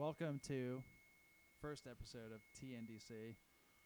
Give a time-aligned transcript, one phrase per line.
[0.00, 0.82] welcome to
[1.60, 3.36] first episode of TNDC.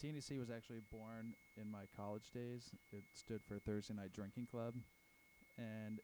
[0.00, 2.70] TNDC was actually born in my college days.
[2.92, 4.74] It stood for Thursday Night Drinking Club,
[5.58, 5.98] and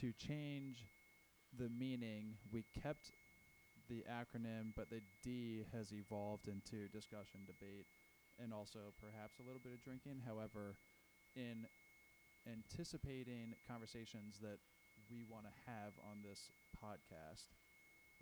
[0.00, 0.86] to change
[1.54, 3.12] the meaning, we kept
[3.90, 7.84] the acronym, but the D has evolved into discussion, debate,
[8.42, 10.22] and also perhaps a little bit of drinking.
[10.26, 10.78] However,
[11.36, 11.66] in
[12.50, 14.56] anticipating conversations that
[15.10, 16.50] we want to have on this
[16.82, 17.52] podcast,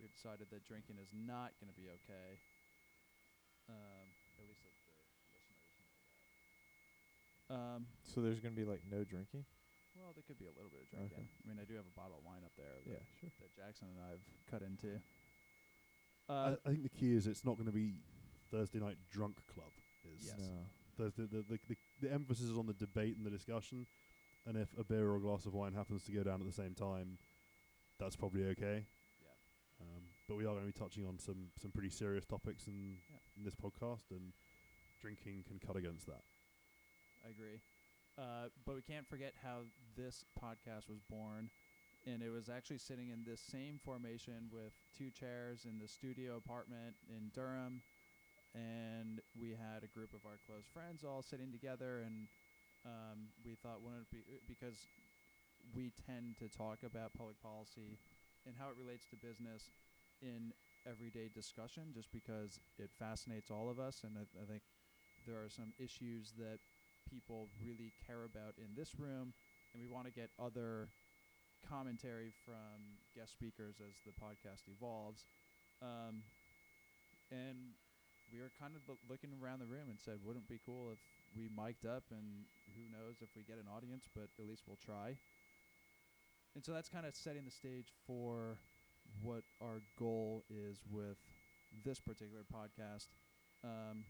[0.00, 2.40] we've decided that drinking is not going to be okay.
[3.70, 4.06] Um,
[4.40, 5.54] at least that the listeners know
[7.54, 7.78] that.
[7.78, 9.44] Um, So there's gonna be like no drinking.
[9.94, 11.12] well, there could be a little bit of drinking.
[11.12, 11.26] Okay.
[11.28, 13.30] I mean, I do have a bottle of wine up there that, Yeah, sure.
[13.40, 14.98] that Jackson and I have cut into.
[16.28, 17.94] I, Uh, I think the key is it's not going to be
[18.50, 19.70] Thursday night drunk club.
[20.04, 20.38] Is Yes.
[20.38, 20.66] No.
[20.96, 23.86] Thursday, the, the, the, the emphasis is on the debate and the discussion,
[24.46, 26.52] and if a beer or a glass of wine happens to go down at the
[26.52, 27.18] same time,
[27.98, 28.86] that's probably okay.
[30.30, 33.18] But we are going to be touching on some some pretty serious topics in, Yeah.
[33.36, 34.32] in this podcast, and
[35.02, 36.22] drinking can cut against that.
[37.26, 37.58] I agree.
[38.16, 41.50] Uh, but we can't forget how this podcast was born.
[42.06, 46.36] And it was actually sitting in this same formation with two chairs in the studio
[46.36, 47.82] apartment in Durham.
[48.54, 52.00] And we had a group of our close friends all sitting together.
[52.06, 52.28] And
[52.86, 54.88] um, we thought, wouldn't it be uh, because
[55.74, 57.98] we tend to talk about public policy
[58.46, 59.70] and how it relates to business
[60.22, 60.52] in
[60.88, 64.02] everyday discussion just because it fascinates all of us.
[64.04, 64.62] And I, I think
[65.26, 66.58] there are some issues that
[67.08, 69.34] people really care about in this room,
[69.72, 70.88] and we want to get other
[71.68, 75.24] commentary from guest speakers as the podcast evolves.
[75.82, 76.22] Um,
[77.30, 77.76] and
[78.32, 80.90] we were kind of loo- looking around the room and said, wouldn't it be cool
[80.92, 80.98] if
[81.36, 84.78] we mic'd up and who knows if we get an audience, but at least we'll
[84.78, 85.16] try.
[86.54, 88.58] And so that's kind of setting the stage for
[89.22, 91.18] what our goal is with
[91.84, 93.08] this particular podcast.
[93.64, 94.04] Um,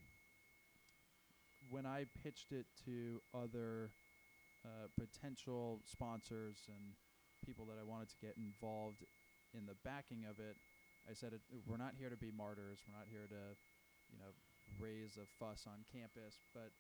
[1.69, 3.91] when I pitched it to other
[4.65, 6.95] uh, potential sponsors and
[7.45, 9.05] people that I wanted to get involved
[9.55, 10.57] in the backing of it,
[11.09, 12.81] I said it, we're not here to be martyrs.
[12.87, 13.57] We're not here to,
[14.13, 14.33] you know,
[14.79, 16.45] raise a fuss on campus.
[16.55, 16.71] But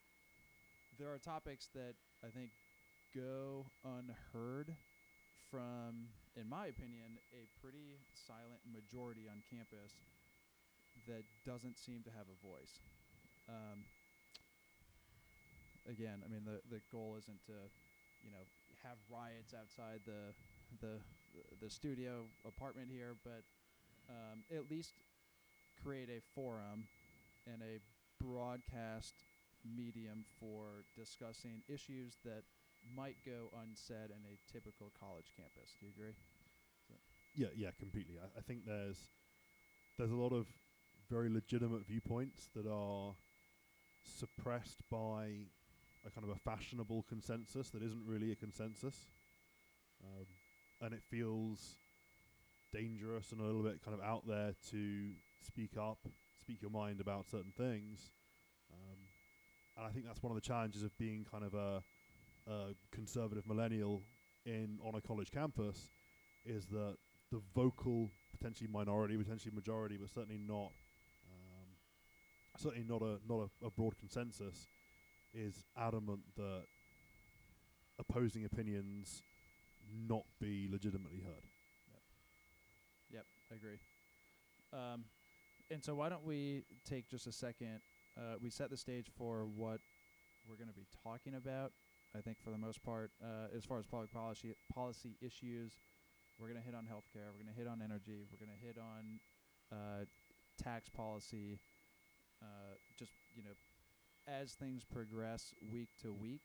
[0.99, 1.95] there are topics that
[2.25, 2.51] I think
[3.15, 4.77] go unheard
[5.51, 9.99] from, in my opinion, a pretty silent majority on campus
[11.07, 12.81] that doesn't seem to have a voice.
[13.49, 13.85] Um,
[15.89, 17.59] again, I mean the the goal isn't to,
[18.23, 18.47] you know,
[18.83, 20.35] have riots outside the
[20.81, 21.01] the
[21.61, 23.43] the studio apartment here, but
[24.09, 24.95] um, at least
[25.83, 26.85] create a forum
[27.47, 27.79] and a
[28.23, 29.25] broadcast
[29.65, 32.43] medium for discussing issues that
[32.97, 35.77] might go unsaid in a typical college campus.
[35.79, 36.15] Do you agree?
[37.35, 38.17] Yeah, yeah, completely.
[38.21, 39.09] I, I think there's
[39.99, 40.47] there's a lot of
[41.11, 43.15] very legitimate viewpoints that are
[44.19, 45.47] suppressed by
[46.07, 49.09] a kind of a fashionable consensus that isn't really a consensus,
[50.03, 50.27] um,
[50.81, 51.77] and it feels
[52.73, 55.11] dangerous and a little bit kind of out there to
[55.45, 55.99] speak up,
[56.41, 58.11] speak your mind about certain things.
[58.73, 58.99] Um,
[59.77, 61.83] and I think that's one of the challenges of being kind of a,
[62.47, 64.03] a conservative millennial
[64.45, 65.91] in on a college campus,
[66.45, 66.97] is that
[67.31, 70.73] the vocal potentially minority, potentially majority, but certainly not
[71.31, 71.69] um,
[72.57, 74.69] certainly not a not a, a broad consensus,
[75.35, 76.65] is adamant that
[77.99, 79.23] opposing opinions
[80.09, 81.45] not be legitimately heard.
[83.13, 83.79] Yep, I agree.
[84.73, 85.05] Um,
[85.71, 87.81] and so why don't we take just a second?
[88.17, 89.81] Uh, we set the stage for what
[90.49, 91.73] we're going to be talking about.
[92.17, 95.79] I think for the most part, uh, as far as public policy policy issues,
[96.39, 97.31] we're going to hit on healthcare.
[97.31, 98.27] We're going to hit on energy.
[98.31, 99.21] We're going to hit on
[99.71, 100.05] uh,
[100.63, 101.61] tax policy.
[102.43, 103.51] Uh, just you know,
[104.27, 106.43] as things progress week to week,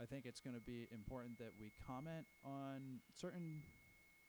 [0.00, 3.62] I think it's going to be important that we comment on certain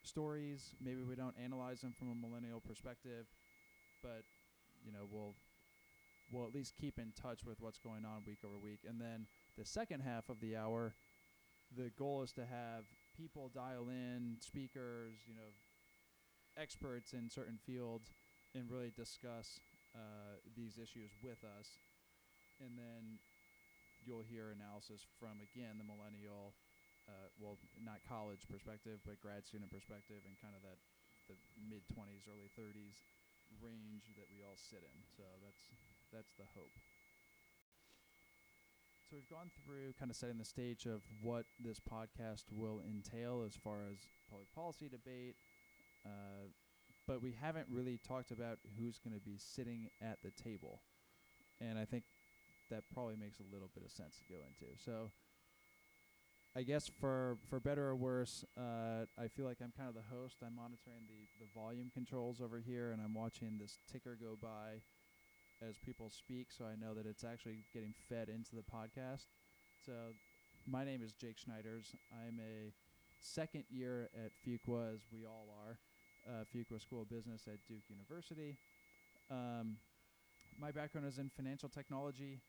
[0.03, 0.75] stories.
[0.83, 3.25] Maybe we don't analyze them from a millennial perspective,
[4.03, 4.23] but
[4.85, 5.33] you know we'll
[6.31, 8.81] we'll at least keep in touch with what's going on week over week.
[8.87, 9.27] And then
[9.57, 10.95] the second half of the hour,
[11.75, 12.85] the goal is to have
[13.17, 15.53] people dial in, speakers, you know,
[16.57, 18.11] experts in certain fields,
[18.55, 19.59] and really discuss
[19.95, 21.77] uh, these issues with us.
[22.61, 23.19] And then
[24.05, 26.53] you'll hear analysis from again the millennial
[27.07, 30.79] uh, well, not college perspective, but grad student perspective, and kind of that
[31.27, 33.03] the mid twenties, early thirties
[33.59, 34.97] range that we all sit in.
[35.11, 35.67] So that's
[36.11, 36.71] that's the hope.
[39.13, 43.43] So we've gone through kind of setting the stage of what this podcast will entail
[43.45, 45.35] as far as public policy debate,
[46.03, 46.49] uh,
[47.05, 50.81] but we haven't really talked about who's going to be sitting at the table.
[51.61, 52.05] And I think
[52.71, 54.73] that probably makes a little bit of sense to go into.
[54.83, 55.11] So
[56.55, 60.09] I guess for for better or worse, uh, I feel like I'm kind of the
[60.09, 60.37] host.
[60.43, 64.81] I'm monitoring the the volume controls over here, and I'm watching this ticker go by
[65.67, 69.27] as people speak, so I know that it's actually getting fed into the podcast.
[69.85, 70.15] So
[70.65, 71.95] my name is Jake Schneiders.
[72.11, 72.73] I'm a
[73.19, 75.79] second year at Fuqua, as we all are,
[76.27, 78.57] uh, Fuqua School of Business at Duke University.
[79.29, 79.77] Um,
[80.59, 82.41] my background is in financial technology.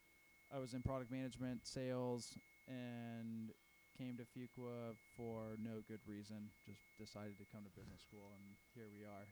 [0.55, 2.37] I was in product management, sales,
[2.69, 3.51] and
[3.97, 6.51] came to Fuqua for no good reason.
[6.67, 9.27] Just decided to come to business school, and here we are.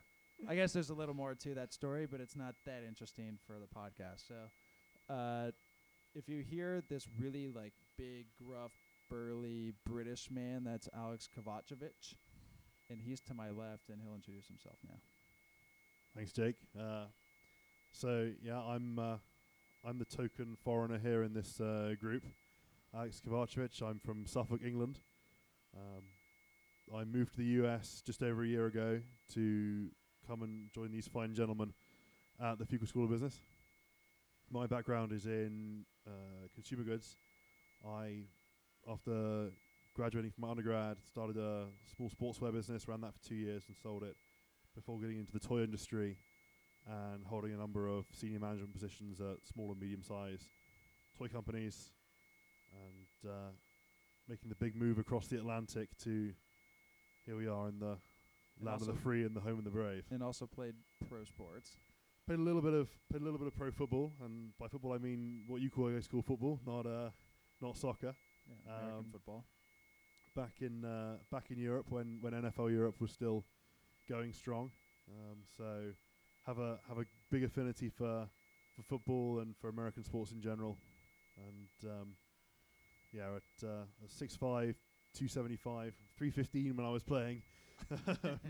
[0.48, 3.56] I guess there's a little more to that story, but it's not that interesting for
[3.58, 4.26] the podcast.
[4.26, 5.50] So, uh,
[6.14, 8.72] if you hear this really like big, gruff,
[9.08, 12.14] burly British man, that's Alex Kovacevic,
[12.88, 14.96] and he's to my left, and he'll introduce himself now.
[16.16, 16.56] Thanks, Jake.
[16.78, 17.04] Uh,
[17.92, 19.16] so yeah, I'm uh,
[19.84, 22.24] I'm the token foreigner here in this uh, group.
[22.94, 23.82] Alex Kovacevic.
[23.82, 24.98] I'm from Suffolk, England.
[25.76, 26.02] Um,
[26.94, 29.00] I moved to the US just over a year ago
[29.34, 29.90] to
[30.30, 31.72] come and join these fine gentlemen
[32.40, 33.40] at the Fuqua School of Business.
[34.48, 37.16] My background is in uh, consumer goods.
[37.84, 38.26] I,
[38.88, 39.48] after
[39.96, 41.64] graduating from undergrad, started a
[41.96, 44.14] small sportswear business, ran that for two years and sold it
[44.76, 46.16] before getting into the toy industry
[46.86, 50.46] and holding a number of senior management positions at small and medium sized
[51.18, 51.90] toy companies
[52.72, 53.50] and uh,
[54.28, 56.30] making the big move across the Atlantic to
[57.26, 57.96] here we are in the
[58.62, 60.04] land of the free and the home of the brave.
[60.10, 60.74] And also played
[61.08, 61.76] pro sports.
[62.26, 64.92] Played a little bit of played a little bit of pro football, and by football
[64.92, 67.10] I mean what you call high school football, not uh,
[67.60, 68.14] not soccer.
[68.48, 69.44] Yeah, American Um, football.
[70.36, 73.44] Back in uh, back in Europe when when NFL Europe was still
[74.08, 74.70] going strong,
[75.08, 75.92] um, so
[76.46, 78.28] have a have a big affinity for
[78.76, 80.78] for football and for American sports in general,
[81.36, 82.08] and um,
[83.12, 84.76] yeah, at uh, six five,
[85.14, 87.42] two seventy five, three fifteen when I was playing.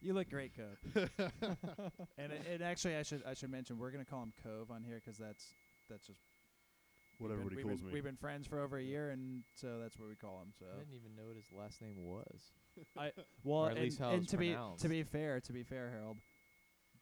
[0.00, 0.78] You look great, Kov.
[2.18, 4.84] and it, it actually, I should I should mention we're gonna call him Kov on
[4.84, 5.54] here 'cause that's
[5.90, 6.20] that's just
[7.18, 7.94] what we've been- everybody we've calls been, me.
[7.94, 10.52] We've been friends for over a year, and so that's what we call him.
[10.56, 12.52] So I didn't even know what his last name was.
[12.96, 13.10] I
[13.42, 14.82] well, Or at and, least how and it's to be pronounced.
[14.82, 16.18] to be fair, to be fair, Harold.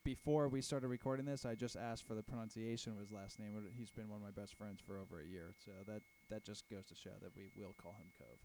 [0.03, 3.56] Before we started recording this, I just asked for the pronunciation of his last name.
[3.59, 6.00] and He's been one of my best friends for over a year, so that
[6.31, 8.39] that just goes to show that we will call him Kov.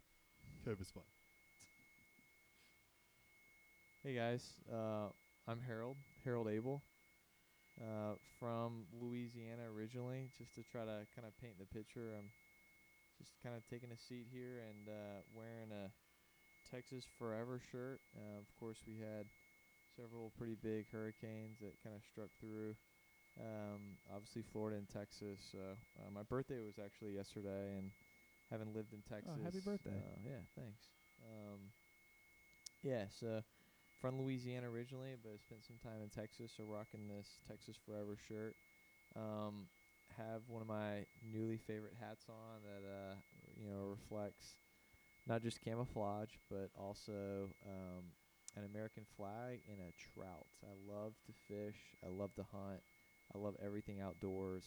[0.66, 1.04] Kov is fine.
[4.04, 4.42] Hey guys,
[4.74, 5.14] uh,
[5.48, 6.82] I'm Harold, Harold Abel,
[7.80, 10.32] uh, from Louisiana originally.
[10.36, 12.34] Just to try to kind of paint the picture, I'm
[13.22, 15.94] just kind of taking a seat here and uh, wearing a
[16.66, 18.02] Texas Forever shirt.
[18.18, 19.30] Uh, of course, we had
[19.96, 22.74] several pretty big hurricanes that kind of struck through.
[23.38, 25.46] Um, obviously, Florida and Texas.
[25.54, 27.94] So uh, my birthday was actually yesterday, and
[28.50, 29.30] having lived in Texas.
[29.30, 29.94] Oh, happy birthday.
[29.94, 30.90] Uh, yeah, thanks.
[31.22, 31.70] Um,
[32.82, 33.46] yeah, so
[34.02, 38.56] from Louisiana originally, but spent some time in Texas, so rocking this Texas Forever shirt.
[39.16, 39.68] Um,
[40.18, 43.16] have one of my newly favorite hats on that uh,
[43.56, 44.56] you know reflects
[45.28, 48.04] not just camouflage, but also um,
[48.58, 50.48] an American flag and a trout.
[50.64, 51.78] I love to fish.
[52.04, 52.82] I love to hunt.
[53.34, 54.66] I love everything outdoors,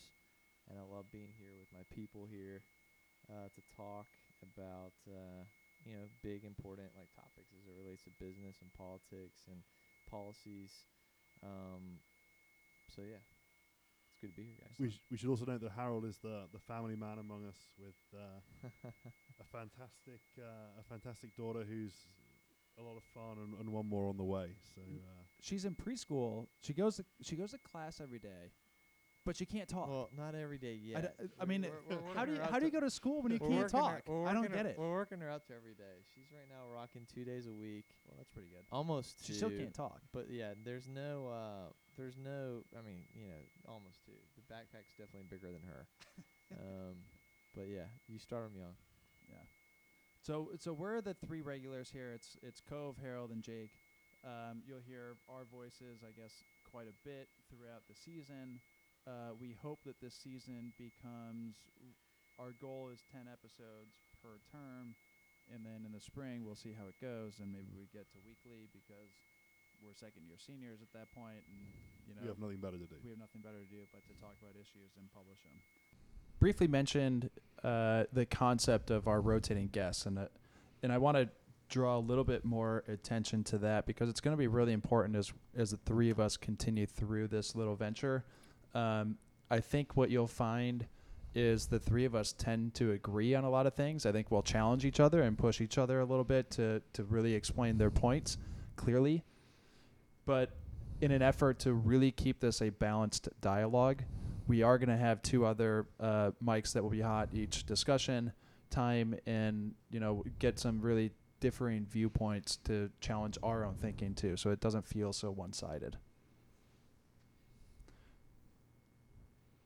[0.70, 2.62] and I love being here with my people here
[3.28, 4.06] uh, to talk
[4.42, 5.44] about uh,
[5.86, 9.62] you know big important like topics as it relates to business and politics and
[10.10, 10.86] policies.
[11.42, 12.00] Um,
[12.88, 13.22] so yeah,
[14.10, 14.76] it's good to be here, guys.
[14.78, 17.56] We, sh- we should also note that Harold is the, the family man among us
[17.78, 18.40] with uh,
[19.40, 21.94] a fantastic uh, a fantastic daughter who's
[22.78, 24.56] a lot of fun and, and one more on the way.
[24.74, 26.46] So uh, She's in preschool.
[26.60, 28.50] She goes to, she goes to class every day,
[29.24, 29.88] but she can't talk.
[29.88, 31.18] well, not every day I, yet.
[31.18, 32.76] d- I mean, We're- we're how do working you her how out do you to-
[32.76, 34.02] go to school when you we're can't working her- talk?
[34.08, 34.78] we're I don't working her- get it.
[34.78, 36.02] We're working her up to every day.
[36.14, 38.64] She's right now rocking two days a week, Well, that's pretty good.
[38.70, 39.24] almost.
[39.24, 40.00] She still can't talk.
[40.12, 42.64] But yeah, there's no, uh, there's no.
[42.78, 44.12] I mean, you know, almost two.
[44.36, 45.86] The backpack's definitely bigger than her.
[46.60, 46.96] um,
[47.54, 48.76] but yeah, you start 'em young.
[49.28, 49.36] Yeah.
[50.20, 52.12] So so we're the three regulars here.
[52.12, 53.78] It's it's Kov, Harold, and Jake.
[54.24, 58.60] Um, you'll hear our voices, I guess, quite a bit throughout the season.
[59.06, 61.56] Uh, we hope that this season becomes.
[62.38, 64.96] Our goal is ten episodes per term,
[65.52, 68.18] and then in the spring we'll see how it goes, and maybe we get to
[68.24, 69.12] weekly because
[69.84, 71.60] we're second year seniors at that point, and
[72.08, 72.96] you know we have nothing better to do.
[73.04, 75.52] we have nothing better to do but to talk about issues and publish them.
[76.40, 77.30] Briefly mentioned
[77.62, 80.26] uh, the concept of our rotating guests, and uh,
[80.82, 81.28] and I want to
[81.68, 85.16] draw a little bit more attention to that because it's going to be really important
[85.16, 88.24] as as the three of us continue through this little venture.
[88.74, 89.16] Um,
[89.50, 90.86] I think what you'll find
[91.34, 94.06] is the three of us tend to agree on a lot of things.
[94.06, 97.04] I think we'll challenge each other and push each other a little bit to to
[97.04, 98.38] really explain their points
[98.76, 99.24] clearly.
[100.26, 100.50] But
[101.00, 104.02] in an effort to really keep this a balanced dialogue,
[104.46, 108.32] we are going to have two other uh, mics that will be hot each discussion
[108.70, 114.36] time and you know get some really differing viewpoints to challenge our own thinking too
[114.36, 115.96] so it doesn't feel so one-sided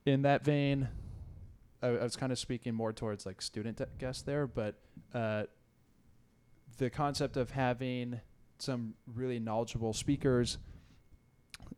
[0.09, 0.89] in that vein
[1.83, 4.77] i, I was kind of speaking more towards like student guests there but
[5.15, 5.45] uh,
[6.79, 8.21] the concept of having
[8.59, 10.59] some really knowledgeable speakers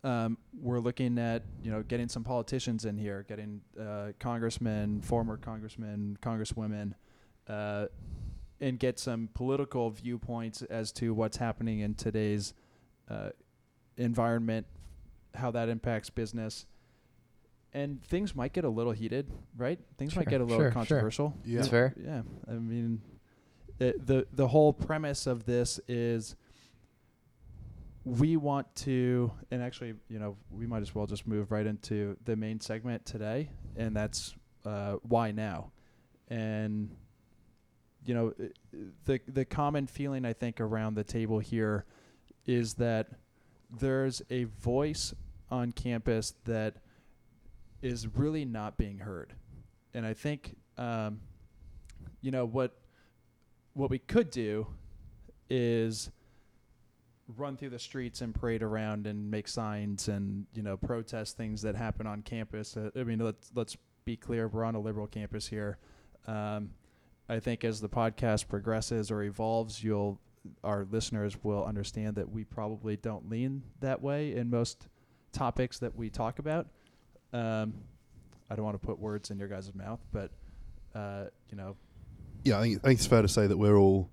[0.03, 5.37] um, we're looking at you know getting some politicians in here, getting uh, congressmen, former
[5.37, 6.95] congressmen, congresswomen,
[7.49, 7.87] uh,
[8.61, 12.55] and get some political viewpoints as to what's happening in today's
[13.11, 13.31] uh,
[13.97, 14.67] environment,
[15.35, 16.67] how that impacts business,
[17.73, 19.79] and things might get a little heated, right?
[19.97, 20.73] Things might get a little sure, sure.
[20.73, 21.37] controversial.
[21.45, 21.59] Yeah.
[21.59, 21.95] That's fair.
[21.97, 23.01] Yeah, I mean,
[23.79, 26.37] the the the whole premise of this is
[28.05, 32.17] we want to, and actually, you know, we might as well just move right into
[32.25, 34.35] the main segment today, and that's
[34.65, 35.71] uh, why now,
[36.29, 36.91] and
[38.05, 38.35] you know,
[39.05, 41.85] the the common feeling I think around the table here
[42.47, 43.09] is that
[43.71, 45.15] there's a voice
[45.51, 46.77] on campus that
[47.83, 49.35] is really not being heard,
[49.95, 51.21] and I think, um,
[52.21, 52.77] you know, what
[53.75, 54.67] what we could do
[55.49, 56.11] is
[57.37, 61.63] run through the streets and parade around and make signs and you know protest things
[61.63, 62.77] that happen on campus.
[62.77, 65.79] Uh, I mean, let's let's be clear, we're on a liberal campus here.
[66.27, 66.71] Um,
[67.29, 70.21] I think as the podcast progresses or evolves, you'll
[70.65, 74.89] our listeners will understand that we probably don't lean that way in most
[75.33, 76.67] topics that we talk about.
[77.33, 77.75] Um,
[78.51, 80.31] I don't want to put words in your guys' mouth, but
[80.95, 81.77] uh, you know,
[82.45, 84.11] yeah, I think, I think it's fair to say that we're all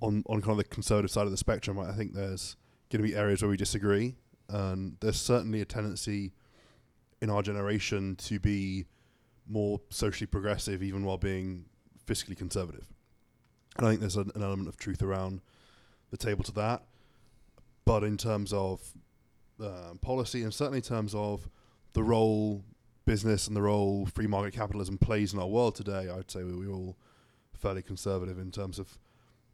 [0.00, 1.78] on on kind of the conservative side of the spectrum.
[1.78, 2.56] I think there's
[2.90, 4.16] going to be areas where we disagree,
[4.48, 6.32] and there's certainly a tendency
[7.20, 8.86] in our generation to be
[9.46, 11.64] more socially progressive, even while being
[12.06, 12.86] fiscally conservative.
[13.76, 15.40] And I think there's an, an element of truth around
[16.10, 16.82] the table to that.
[17.84, 18.82] But in terms of
[19.60, 21.48] um, policy, and certainly in terms of
[21.98, 22.64] the role
[23.06, 26.54] business and the role free market capitalism plays in our world today, I'd say we-
[26.54, 26.96] we're all
[27.52, 29.00] fairly conservative in terms of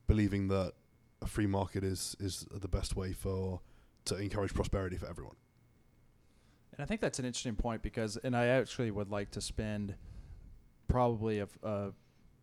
[0.06, 0.74] believing that
[1.22, 3.62] a free market is is the best way for
[4.04, 5.36] to encourage prosperity for everyone.
[6.72, 9.94] And I think that's an interesting point because, and I actually would like to spend
[10.86, 11.92] probably a, a-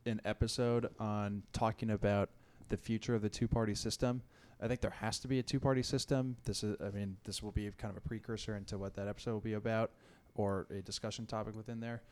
[0.07, 2.31] an episode on talking about
[2.69, 4.23] the future of the two-party system.
[4.61, 6.37] I think there has to be a two-party system.
[6.45, 9.33] This is, I mean, this will be kind of a precursor into what that episode
[9.33, 9.91] will be about,
[10.35, 12.03] or a discussion topic within there.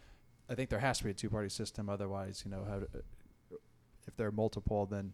[0.49, 1.89] I think there has to be a two-party system.
[1.89, 2.87] Otherwise, you know, how to,
[4.07, 5.13] if there are multiple, then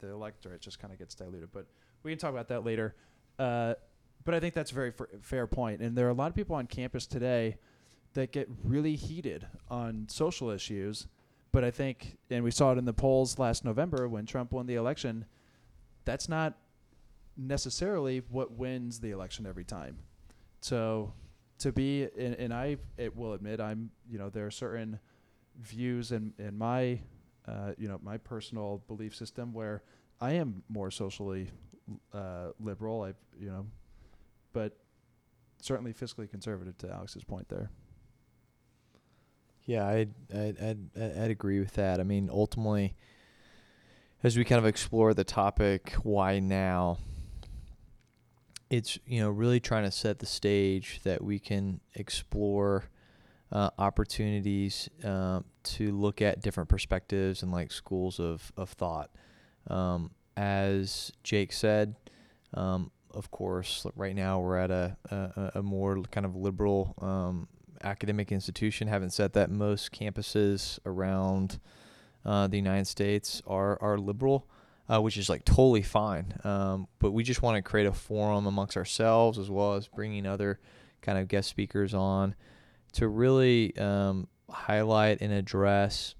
[0.00, 1.50] the electorate just kind of gets diluted.
[1.52, 1.66] But
[2.02, 2.94] we can talk about that later.
[3.38, 3.74] Uh,
[4.24, 5.82] but I think that's a very f- fair point.
[5.82, 7.58] And there are a lot of people on campus today
[8.14, 11.06] that get really heated on social issues.
[11.52, 14.66] But I think, and we saw it in the polls last November when Trump won
[14.66, 15.26] the election,
[16.04, 16.58] that's not
[17.36, 19.98] necessarily what wins the election every time.
[20.60, 21.14] So
[21.58, 24.98] to be, and, and I it will admit, I'm, you know, there are certain
[25.60, 27.00] views in, in my,
[27.46, 29.82] uh, you know, my personal belief system where
[30.20, 31.50] I am more socially
[32.12, 33.02] uh, liberal.
[33.02, 33.66] I, you know,
[34.52, 34.76] but
[35.60, 37.70] certainly fiscally conservative to Alex's point there.
[39.64, 42.00] Yeah, I'd, I'd, I'd, I'd agree with that.
[42.00, 42.94] I mean, ultimately,
[44.22, 46.98] as we kind of explore the topic, why now?
[48.70, 52.84] It's, you know, really trying to set the stage that we can explore
[53.50, 59.10] uh, opportunities um, to look at different perspectives and like schools of, of thought.
[59.68, 61.96] Um, as Jake said,
[62.54, 67.48] um, of course, right now we're at a, a, a more kind of liberal um,
[67.84, 68.88] academic institution.
[68.88, 71.60] Having said that, most campuses around
[72.24, 74.46] uh, the United States are are liberal,
[74.88, 76.34] uh, which is like totally fine.
[76.44, 80.26] Um, but we just want to create a forum amongst ourselves as well as bringing
[80.26, 80.60] other
[81.00, 82.34] kind of guest speakers on
[82.92, 86.14] to really um, highlight and address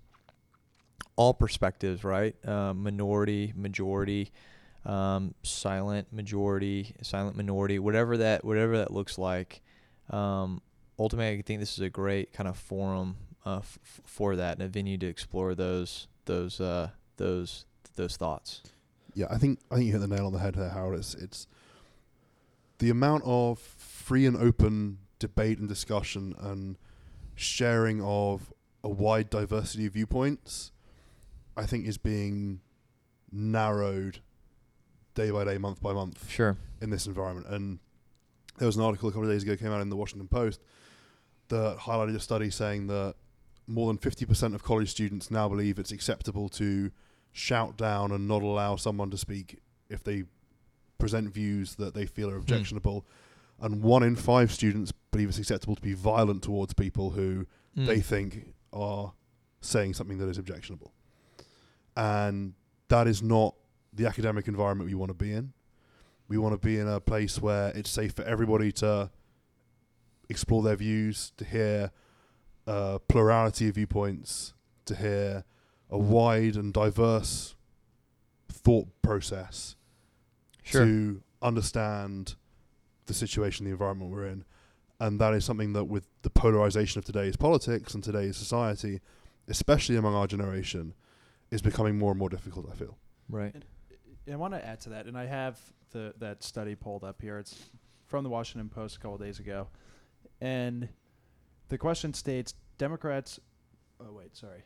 [1.17, 2.35] all perspectives, right?
[2.47, 4.33] Uh, minority, majority,
[4.85, 9.63] um, silent majority, silent minority, whatever that whatever that looks like.
[10.11, 10.63] Um,
[10.99, 14.63] ultimately, I think this is a great kind of forum uh, f- for that and
[14.63, 17.65] a venue to explore those those uh, those
[17.97, 18.63] those thoughts.
[19.15, 20.99] Yeah, I think I think you hit the nail on the head there, Harold.
[20.99, 21.47] It's it's
[22.79, 26.77] the amount of free and open debate and discussion and
[27.35, 28.53] sharing of
[28.85, 30.73] a wide diversity of viewpoints.
[31.57, 32.61] I think is being
[33.31, 34.21] narrowed
[35.15, 36.57] day by day, month by month Sure.
[36.81, 37.47] in this environment.
[37.49, 37.79] And
[38.59, 40.61] there was an article a couple of days ago came out in the Washington Post
[41.49, 43.15] that highlighted a study saying that
[43.67, 46.91] more than 50% of college students now believe it's acceptable to
[47.33, 50.25] shout down and not allow someone to speak if they
[50.99, 53.07] present views that they feel are objectionable.
[53.61, 57.87] And one in five students believe it's acceptable to be violent towards people who Mm.
[57.87, 59.15] they think are
[59.63, 60.93] saying something that is objectionable.
[61.97, 62.53] And
[62.89, 63.55] that is not
[63.95, 65.53] the academic environment we want to be in.
[66.29, 69.11] We want to be in a place where it's safe for everybody to
[70.29, 71.91] explore their views, to hear
[72.67, 74.55] a plurality of viewpoints,
[74.87, 75.45] to hear
[75.91, 77.55] a wide and diverse
[78.49, 79.77] thought process,
[80.63, 80.85] Sure.
[80.85, 82.37] to understand
[83.07, 84.45] the situation, the environment we're in.
[85.01, 89.01] And that is something that, with the polarization of today's politics and today's society,
[89.49, 90.95] especially among our generation,
[91.51, 92.97] is becoming more and more difficult, I feel.
[93.29, 93.53] right.
[93.55, 93.65] and
[94.29, 95.59] uh, I want to add to that, and I have
[95.91, 97.39] the that study pulled up here.
[97.39, 97.71] It's
[98.07, 99.67] from the Washington Post a couple days ago,
[100.41, 100.89] and
[101.73, 103.41] the question states: Democrats.
[103.99, 104.63] Oh wait, sorry.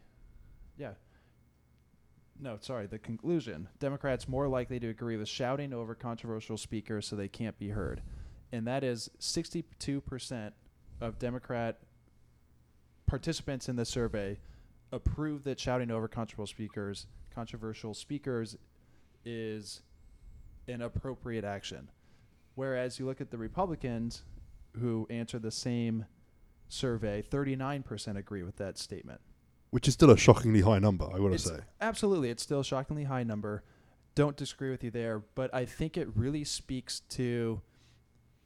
[0.76, 0.94] Yeah.
[2.40, 2.88] No, sorry.
[2.88, 7.56] The conclusion: Democrats more likely to agree with shouting over controversial speakers so they can't
[7.60, 8.02] be heard,
[8.50, 10.52] and that is sixty-two percent
[11.00, 11.78] of Democrat
[13.06, 14.36] participants in the survey
[14.90, 18.56] approve that shouting over controversial speakers controversial speakers
[19.24, 19.82] is
[20.66, 21.88] an appropriate action.
[22.56, 24.24] Whereas you look at the Republicans
[24.80, 26.06] who answer the same
[26.68, 29.20] survey, 39% agree with that statement.
[29.70, 31.58] Which is still a shockingly high number, I want to say.
[31.80, 33.62] Absolutely, it's still a shockingly high number.
[34.14, 37.60] Don't disagree with you there, but I think it really speaks to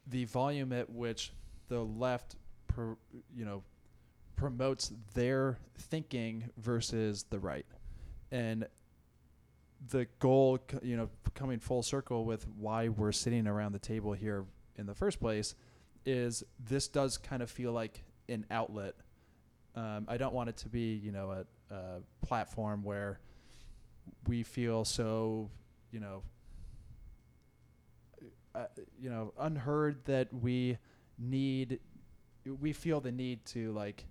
[0.07, 1.31] the volume at which
[1.69, 2.35] the left,
[2.67, 2.97] pro,
[3.33, 3.63] you know,
[4.35, 7.65] promotes their thinking versus the right,
[8.31, 8.67] and
[9.89, 14.45] the goal, you know, coming full circle with why we're sitting around the table here
[14.77, 15.55] in the first place,
[16.05, 18.95] is this does kind of feel like an outlet.
[19.75, 23.19] Um, I don't want it to be, you know, a, a platform where
[24.27, 25.49] we feel so,
[25.91, 26.23] you know,
[28.53, 28.65] uh,
[28.99, 30.77] you know, unheard that we
[31.17, 31.79] need,
[32.59, 34.05] we feel the need to like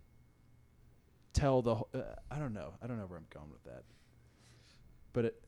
[1.33, 1.75] tell the.
[1.75, 2.73] wh- Uh, I don't know.
[2.83, 3.83] I don't know where I'm going with that.
[5.13, 5.45] But it,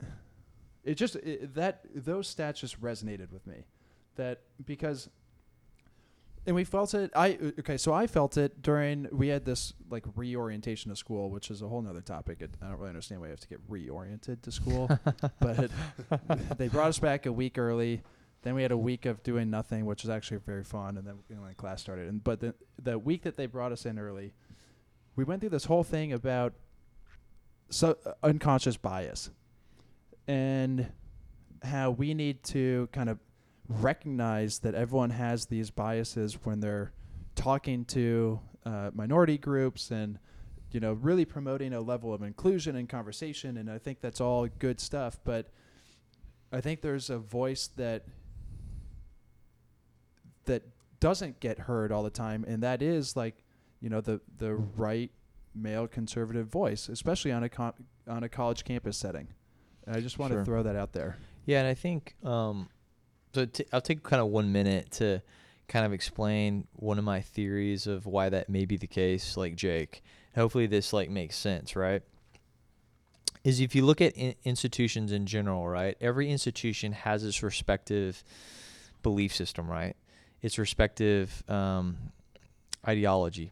[0.83, 3.65] it just it, that those stats just resonated with me,
[4.15, 5.09] that because.
[6.45, 7.11] And we felt it.
[7.15, 11.49] I okay, so I felt it during we had this like reorientation of school, which
[11.49, 12.41] is a whole nother topic.
[12.41, 14.89] It, I don't really understand why you have to get reoriented to school,
[15.39, 15.71] but
[16.57, 18.01] they brought us back a week early.
[18.41, 20.97] Then we had a week of doing nothing, which was actually very fun.
[20.97, 23.71] And then you know, when class started, and but the the week that they brought
[23.71, 24.33] us in early,
[25.15, 26.53] we went through this whole thing about
[27.69, 29.29] so uh, unconscious bias,
[30.27, 30.91] and
[31.63, 33.17] how we need to kind of
[33.67, 36.91] recognize that everyone has these biases when they're
[37.35, 40.19] talking to uh, minority groups and
[40.71, 44.47] you know really promoting a level of inclusion and conversation and i think that's all
[44.59, 45.49] good stuff but
[46.51, 48.03] i think there's a voice that
[50.45, 50.63] that
[50.99, 53.43] doesn't get heard all the time and that is like
[53.81, 55.11] you know the the right
[55.55, 57.73] male conservative voice especially on a co-
[58.07, 59.27] on a college campus setting
[59.85, 60.39] and i just want Sure.
[60.39, 62.69] to throw that out there Yeah, and I think um,
[63.33, 63.45] so.
[63.45, 65.21] T- I'll take kind of one minute to
[65.67, 69.37] kind of explain one of my theories of why that may be the case.
[69.37, 70.03] Like Jake,
[70.35, 72.01] hopefully this like makes sense, right?
[73.43, 75.97] Is if you look at in- institutions in general, right?
[75.99, 78.23] Every institution has its respective
[79.01, 79.95] belief system, right?
[80.41, 81.97] Its respective um,
[82.87, 83.51] ideology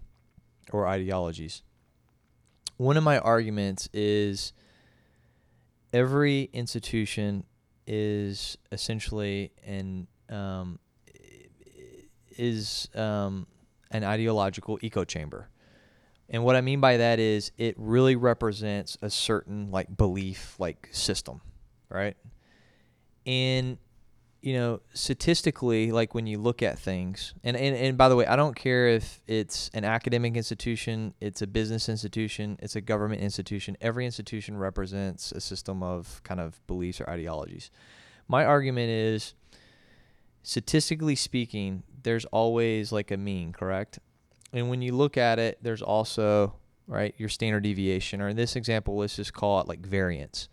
[0.71, 1.61] or ideologies.
[2.77, 4.53] One of my arguments is
[5.93, 7.43] every institution
[7.87, 10.79] is essentially an um,
[12.37, 13.47] is um,
[13.91, 15.49] an ideological echo chamber.
[16.29, 20.87] And what I mean by that is it really represents a certain like belief like
[20.91, 21.41] system,
[21.89, 22.15] right?
[23.25, 23.77] And
[24.41, 28.25] you know, statistically, like when you look at things, and, and, and by the way,
[28.25, 33.21] I don't care if it's an academic institution, it's a business institution, it's a government
[33.21, 33.77] institution.
[33.81, 37.69] Every institution represents a system of kind of beliefs or ideologies.
[38.27, 39.35] My argument is,
[40.41, 43.99] statistically speaking, there's always like a mean, correct?
[44.53, 46.55] And when you look at it, there's also,
[46.87, 50.49] right, your standard deviation, or in this example, let's just call it like variance.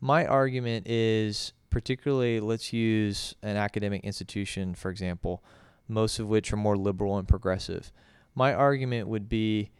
[0.00, 5.42] my argument is particularly let's use an academic institution for example,
[5.88, 7.92] most of which are more liberal and progressive.
[8.34, 9.70] My argument would be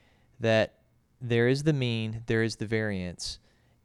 [0.41, 0.75] that
[1.21, 3.39] there is the mean, there is the variance,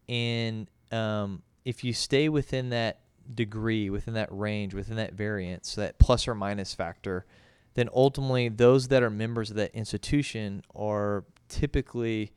[0.08, 3.00] and um, if you stay within that
[3.34, 7.26] degree, within that range, within that variance, that plus or minus factor,
[7.74, 12.32] then ultimately those that are members of that institution are typically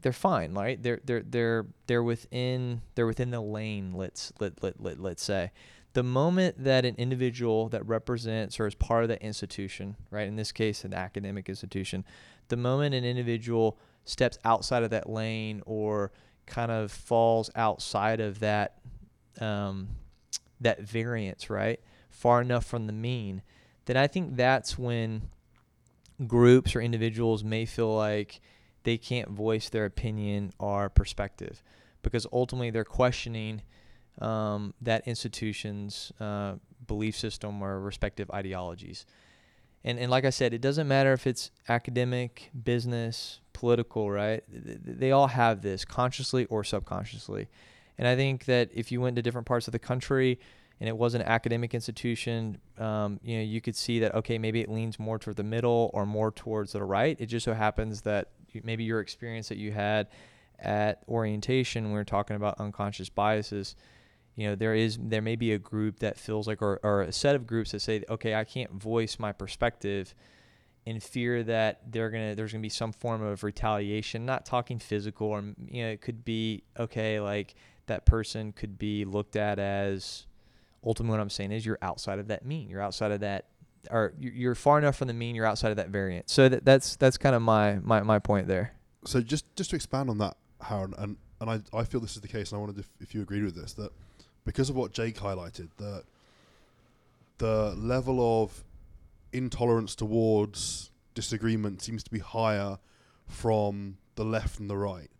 [0.00, 0.82] they're fine, right?
[0.82, 3.92] They're they're they're they're within they're within the lane.
[3.94, 5.52] Let's let let let let's say.
[5.94, 10.28] The moment that an individual that represents or is part of that institution, right?
[10.28, 12.04] In this case, an academic institution,
[12.48, 16.12] the moment an individual steps outside of that lane or
[16.44, 18.74] kind of falls outside of that
[19.40, 19.88] um,
[20.60, 21.80] that variance, right?
[22.10, 23.42] Far enough from the mean,
[23.86, 25.30] then I think that's when
[26.26, 28.40] groups or individuals may feel like
[28.86, 31.60] they can't voice their opinion or perspective
[32.02, 33.62] because ultimately they're questioning
[34.20, 36.54] um, that institution's uh,
[36.86, 39.04] belief system or respective ideologies.
[39.82, 44.44] And, and like I said, it doesn't matter if it's academic, business, political, right?
[44.48, 47.48] They all have this consciously or subconsciously.
[47.98, 50.38] And I think that if you went to different parts of the country
[50.78, 54.60] and it was an academic institution, um, you know, you could see that okay, maybe
[54.60, 57.16] it leans more toward the middle or more towards the right.
[57.18, 58.28] It just so happens that
[58.64, 60.08] maybe your experience that you had
[60.58, 63.76] at orientation, when we are talking about unconscious biases,
[64.36, 67.12] you know, there is there may be a group that feels like, or, or a
[67.12, 70.14] set of groups that say, okay, I can't voice my perspective
[70.84, 74.26] in fear that they're gonna there's gonna be some form of retaliation.
[74.26, 77.54] Not talking physical, or you know, it could be okay, like
[77.86, 80.26] that person could be looked at as
[80.84, 82.68] ultimately what I'm saying is you're outside of that mean.
[82.68, 83.46] You're outside of that
[83.90, 86.32] or you're far enough from the mean, you're outside of that variance.
[86.32, 88.72] So that, that's that's kind of my, my my point there.
[89.04, 92.22] So just just to expand on that, Harold, and and I I feel this is
[92.22, 93.92] the case, and I wanted if, if you agreed with this that
[94.44, 96.04] because of what Jake highlighted that
[97.38, 98.64] the level of
[99.32, 102.78] intolerance towards disagreement seems to be higher
[103.26, 105.10] from the left and the right.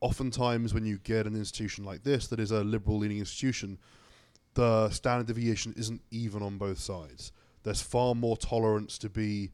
[0.00, 3.78] Oftentimes, when you get an institution like this that is a liberal leaning institution,
[4.54, 7.32] the standard deviation isn't even on both sides.
[7.66, 9.50] There's far more tolerance to be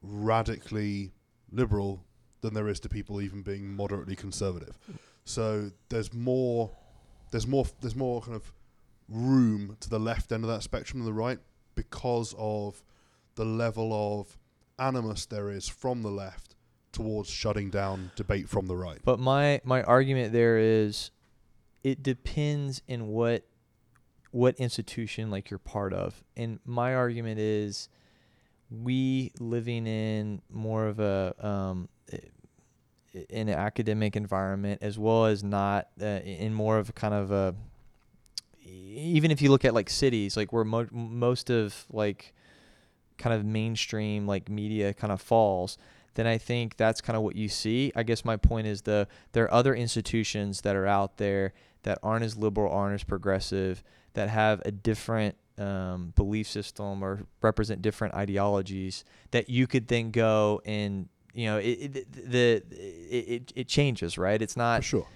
[0.00, 1.12] radically
[1.52, 2.06] liberal
[2.40, 4.78] than there is to people even being moderately conservative.
[5.26, 6.70] So there's more,
[7.32, 8.50] there's more, there's more kind of
[9.10, 11.38] room to the left end of that spectrum than the right
[11.74, 12.82] because of
[13.34, 14.38] the level of
[14.78, 16.54] animus there is from the left
[16.92, 19.00] towards shutting down debate from the right.
[19.04, 21.10] But my my argument there is
[21.84, 23.44] it depends in what
[24.30, 26.22] what institution like you're part of.
[26.36, 27.88] And my argument is
[28.70, 31.88] we living in more of a um,
[33.12, 37.32] in an academic environment as well as not uh, in more of a kind of
[37.32, 37.54] a
[38.64, 42.32] even if you look at like cities like where mo- most of like
[43.18, 45.76] kind of mainstream like media kind of falls
[46.14, 47.92] then I think that's kind of what you see.
[47.94, 51.98] I guess my point is the there are other institutions that are out there that
[52.02, 53.82] aren't as liberal, aren't as progressive,
[54.14, 60.10] that have a different um, belief system or represent different ideologies that you could then
[60.10, 64.40] go and you know it, it the it, it changes right?
[64.40, 65.06] It's not For sure.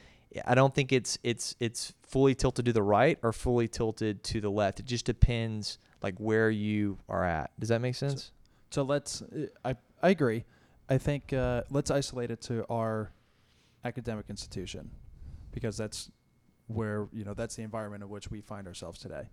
[0.45, 4.41] I don't think it's it's it's fully tilted to the right or fully tilted to
[4.41, 4.81] the left.
[4.81, 7.51] It just depends like where you are at.
[7.59, 8.33] Does that make sense?
[8.71, 9.23] so, so let's
[9.65, 10.45] I I agree.
[10.89, 13.11] I think uh, let's isolate it to our
[13.85, 14.91] academic institution
[15.53, 16.11] because that's
[16.67, 19.29] where you know that's the environment in which we find ourselves today.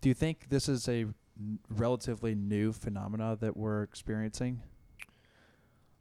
[0.00, 1.06] Do you think this is a
[1.38, 4.62] n- relatively new phenomena that we're experiencing?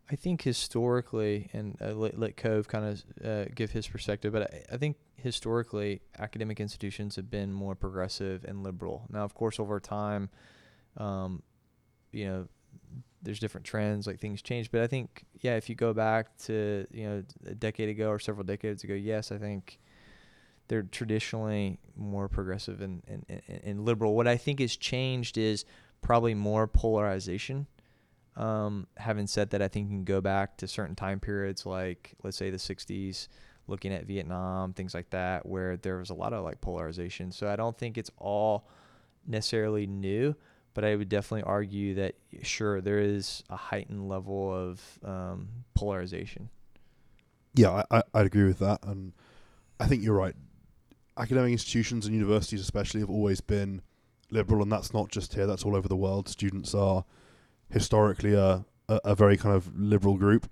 [0.10, 4.54] I think historically, and uh, let, let Kov kind of uh, give his perspective, but
[4.54, 9.08] I, I think historically, academic institutions have been more progressive and liberal.
[9.10, 10.30] Now, of course, over time,
[10.98, 11.42] um,
[12.12, 12.48] you know,
[13.24, 14.70] there's different trends, like things change.
[14.70, 18.20] But I think, yeah, if you go back to you know a decade ago or
[18.20, 19.80] several decades ago, yes, I think
[20.68, 24.16] they're traditionally more progressive and, and, and, and liberal.
[24.16, 25.66] What I think has changed is
[26.02, 27.68] probably more polarization.
[28.36, 32.16] Um, having said that, I think you can go back to certain time periods, like
[32.24, 33.28] let's say the '60s,
[33.68, 37.32] looking at Vietnam, things like that, where there was a lot of like polarization.
[37.32, 38.68] So I don't think it's all
[39.26, 40.36] necessarily new,
[40.74, 46.50] but I would definitely argue that sure there is a heightened level of um, polarization.
[47.54, 49.14] Yeah, I, I I'd agree with that, and
[49.80, 50.36] I think you're right
[51.18, 53.82] academic institutions and universities especially have always been
[54.32, 56.28] liberal, and that's not just here; that's all over the world.
[56.30, 57.06] Students are
[57.70, 60.50] historically a a, a very kind of liberal group.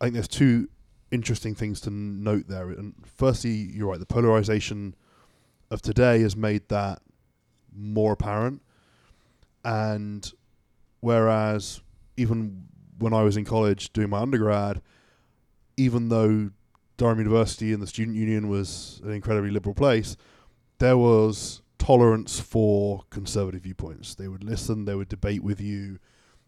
[0.00, 0.68] I think there's two
[1.10, 2.70] interesting things to note there.
[2.70, 4.00] And firstly, you're right.
[4.00, 4.94] The polarization
[5.70, 7.00] of today has made that
[7.74, 8.62] more apparent.
[9.64, 10.30] And
[11.00, 11.80] whereas
[12.16, 12.64] even
[12.98, 14.82] when I was in college doing my undergrad,
[15.76, 16.50] even though
[16.96, 20.16] Durham University and the student union was an incredibly liberal place,
[20.78, 24.14] there was tolerance for conservative viewpoints.
[24.14, 25.98] They would listen, they would debate with you.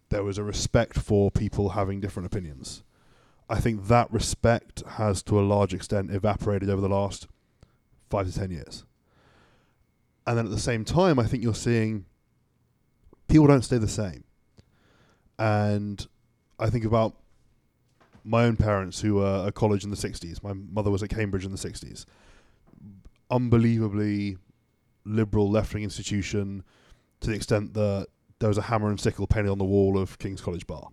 [0.08, 2.82] There was a respect for people having different opinions.
[3.48, 7.28] I think that respect has, to a large extent, evaporated over the last
[8.08, 8.84] five to ten years.
[10.26, 12.06] And then at the same time, I think you're seeing
[13.28, 14.24] people don't stay the same.
[15.38, 16.06] And
[16.58, 17.16] I think about
[18.26, 20.42] my own parents who were at college in the 60s.
[20.42, 22.04] My mother was at Cambridge in the 60s.
[23.30, 24.36] Unbelievably
[25.04, 26.64] liberal left wing institution
[27.20, 28.08] to the extent that
[28.40, 30.88] there was a hammer and sickle painted on the wall of King's College Bar.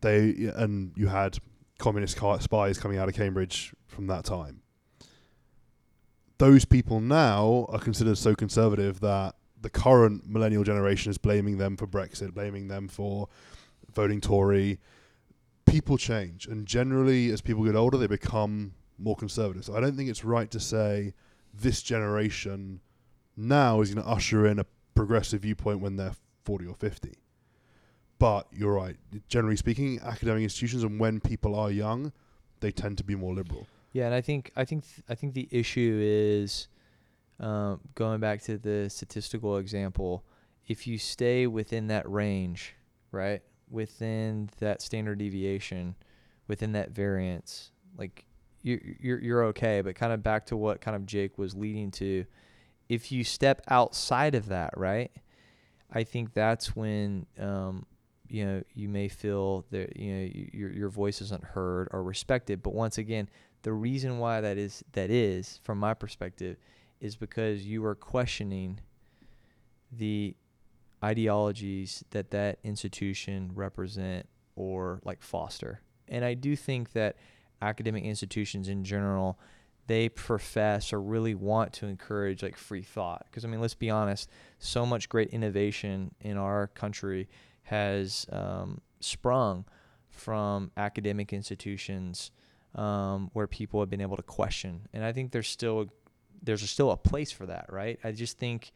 [0.00, 1.38] They and you had
[1.78, 4.62] communist spies coming out of Cambridge from that time.
[6.38, 11.76] Those people now are considered so conservative that the current millennial generation is blaming them
[11.76, 13.28] for Brexit, blaming them for
[13.92, 14.78] voting Tory.
[15.68, 19.64] People change, and generally, as people get older, they become more conservative.
[19.64, 21.14] So I don't think it's right to say
[21.54, 22.80] this generation
[23.36, 27.14] now is going to usher in a progressive viewpoint when they're 40 or 50.
[28.18, 28.96] But you're right.
[29.28, 32.12] Generally speaking, academic institutions and when people are young,
[32.60, 33.66] they tend to be more liberal.
[33.92, 36.68] Yeah, and I think I think th- I think the issue is
[37.40, 40.24] um, going back to the statistical example.
[40.66, 42.74] If you stay within that range,
[43.12, 45.94] right, within that standard deviation,
[46.46, 48.24] within that variance, like
[48.62, 49.80] you you're you're okay.
[49.80, 52.24] But kind of back to what kind of Jake was leading to
[52.88, 55.10] if you step outside of that, right?
[55.92, 57.86] I think that's when um,
[58.28, 62.62] you know you may feel that you know your your voice isn't heard or respected.
[62.62, 63.28] But once again,
[63.62, 66.56] the reason why that is that is from my perspective
[67.00, 68.80] is because you are questioning
[69.92, 70.34] the
[71.02, 75.80] ideologies that that institution represent or like foster.
[76.08, 77.16] And I do think that
[77.62, 79.38] academic institutions in general
[79.86, 83.24] they profess or really want to encourage like free thought.
[83.24, 87.28] Because i mean let's be honest so much great innovation in our country
[87.62, 89.64] has um, sprung
[90.10, 92.30] from academic institutions
[92.74, 94.82] um, where people have been able to question.
[94.92, 95.86] And i think there's still a,
[96.42, 97.98] there's still a place for that right?
[98.04, 98.72] I just think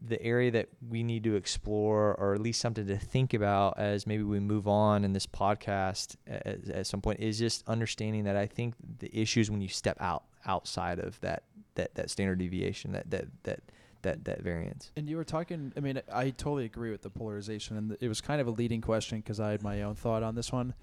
[0.00, 4.06] the area that we need to explore or at least something to think about as
[4.06, 8.36] maybe we move on in this podcast at, at, some point is just understanding that
[8.36, 12.92] I think the issues when you step out outside of that that that standard deviation
[12.92, 13.60] that that that
[14.02, 14.92] that that variance.
[14.96, 18.20] And you were talking I mean I totally agree with the polarization and it was
[18.20, 20.74] kind of a leading question cuz I had my own thought on this one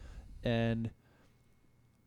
[0.43, 0.91] and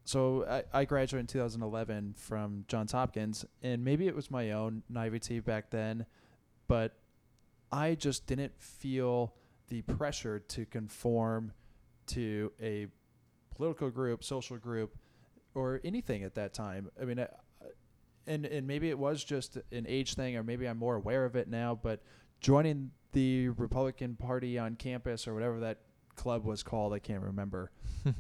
[0.07, 4.83] so I, I graduated in 2011 from Johns Hopkins and maybe it was my own
[4.89, 6.05] naivety back then
[6.67, 6.97] but
[7.73, 9.35] I just didn't feel
[9.69, 11.53] the pressure to conform
[12.09, 12.87] to a
[13.55, 14.97] political group, social group,
[15.55, 16.91] or anything at that time.
[17.01, 17.29] I mean, I,
[18.27, 21.37] and and maybe it was just an age thing, or maybe I'm more aware of
[21.37, 21.79] it now.
[21.81, 22.01] But
[22.41, 25.79] joining the Republican Party on campus, or whatever that
[26.17, 27.71] club was called, I can't remember.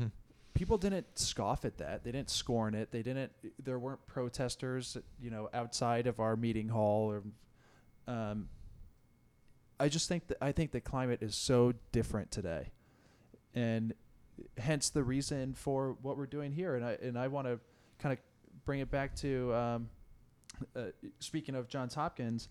[0.55, 2.05] people didn't scoff at that.
[2.05, 2.91] They didn't scorn it.
[2.91, 3.33] They didn't.
[3.63, 7.23] There weren't protesters, you know, outside of our meeting hall or
[8.07, 8.49] um,
[9.79, 12.73] I just think that I think the climate is so different today,
[13.55, 13.95] and
[14.59, 16.77] hence the reason for what we're doing here.
[16.77, 17.59] And I and I want to
[17.99, 18.19] kind of
[18.65, 19.89] bring it back to um,
[20.77, 20.87] uh,
[21.19, 22.49] speaking of Johns Hopkins,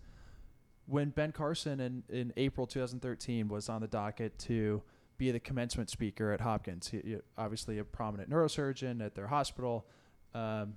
[0.86, 4.82] when Ben Carson in in April 2013 was on the docket to
[5.18, 9.86] be the commencement speaker at Hopkins, he, he obviously a prominent neurosurgeon at their hospital.
[10.34, 10.74] Um,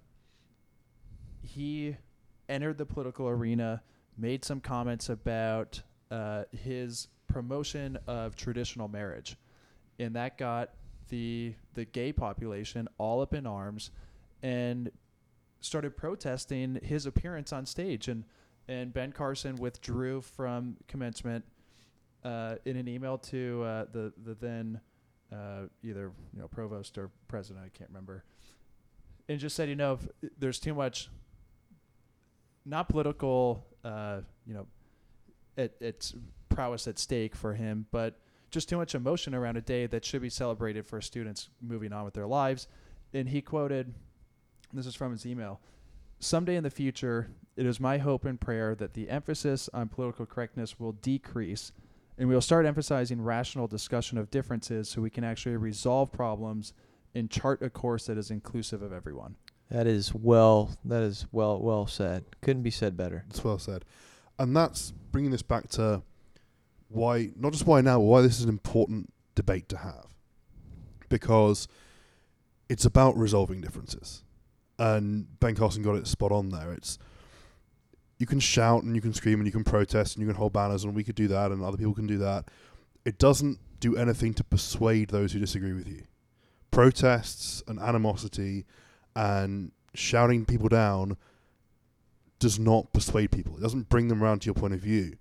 [1.43, 1.97] he
[2.49, 3.83] entered the political arena
[4.17, 9.37] made some comments about uh, his promotion of traditional marriage,
[9.99, 10.71] and that got
[11.09, 13.91] the the gay population all up in arms,
[14.43, 14.91] and
[15.61, 18.09] started protesting his appearance on stage.
[18.09, 18.25] and
[18.69, 21.45] And Ben Carson withdrew from commencement
[22.25, 24.81] uh, in an email to uh, the the then
[25.33, 28.25] uh, either you know provost or president, I can't remember,
[29.29, 29.99] and just said, you know,
[30.39, 31.09] there's too much
[32.65, 34.67] not political uh, you know,
[35.57, 36.15] it, it's
[36.49, 38.19] prowess at stake for him, but
[38.51, 42.05] just too much emotion around a day that should be celebrated for students moving on
[42.05, 42.69] with their lives.
[43.13, 43.95] And he quoted,
[44.73, 45.61] this is from his email
[46.19, 50.25] Someday in the future, it is my hope and prayer that the emphasis on political
[50.25, 51.73] correctness will decrease
[52.19, 56.73] and we will start emphasizing rational discussion of differences so we can actually resolve problems
[57.15, 59.37] and chart a course that is inclusive of everyone.
[59.71, 60.77] That is well.
[60.85, 62.25] That is well well said.
[62.41, 63.25] Couldn't be said better.
[63.31, 63.85] It's well said.
[64.39, 66.03] And that's bringing this back to
[66.89, 70.15] why, not just why now, but why this is an important debate to have.
[71.09, 71.69] Because
[72.69, 74.23] it's about resolving differences.
[74.79, 76.73] And Ben Carson got it spot on there.
[76.73, 76.99] It's
[78.19, 80.53] you can shout and you can scream and you can protest and you can hold
[80.53, 82.49] banners and we could do that and other people can do that.
[83.05, 86.03] It doesn't do anything to persuade those who disagree with you.
[86.71, 88.65] Protests and animosity
[89.17, 91.17] and shouting people down
[92.39, 93.57] does not persuade people.
[93.57, 95.17] It doesn't bring them around to your point of view.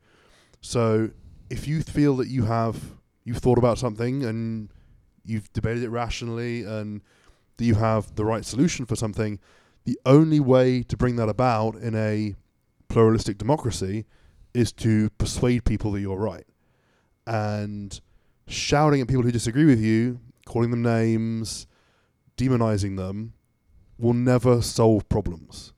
[0.62, 1.10] So
[1.50, 2.80] if you feel that you have
[3.24, 4.70] you've thought about something and
[5.24, 7.02] you've debated it rationally and
[7.58, 9.40] that you have the right solution for something,
[9.86, 12.36] the only way to bring that about in a
[12.88, 14.06] pluralistic democracy
[14.54, 16.46] is to persuade people that you're right.
[17.26, 18.00] And
[18.48, 21.66] shouting at people who disagree with you, calling them names,
[22.38, 23.34] demonizing them,
[23.98, 25.74] will never solve problems.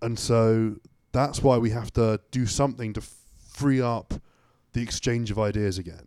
[0.00, 0.76] And so
[1.12, 3.02] that's why we have to do something to
[3.48, 4.14] free up
[4.72, 6.06] the exchange of ideas again.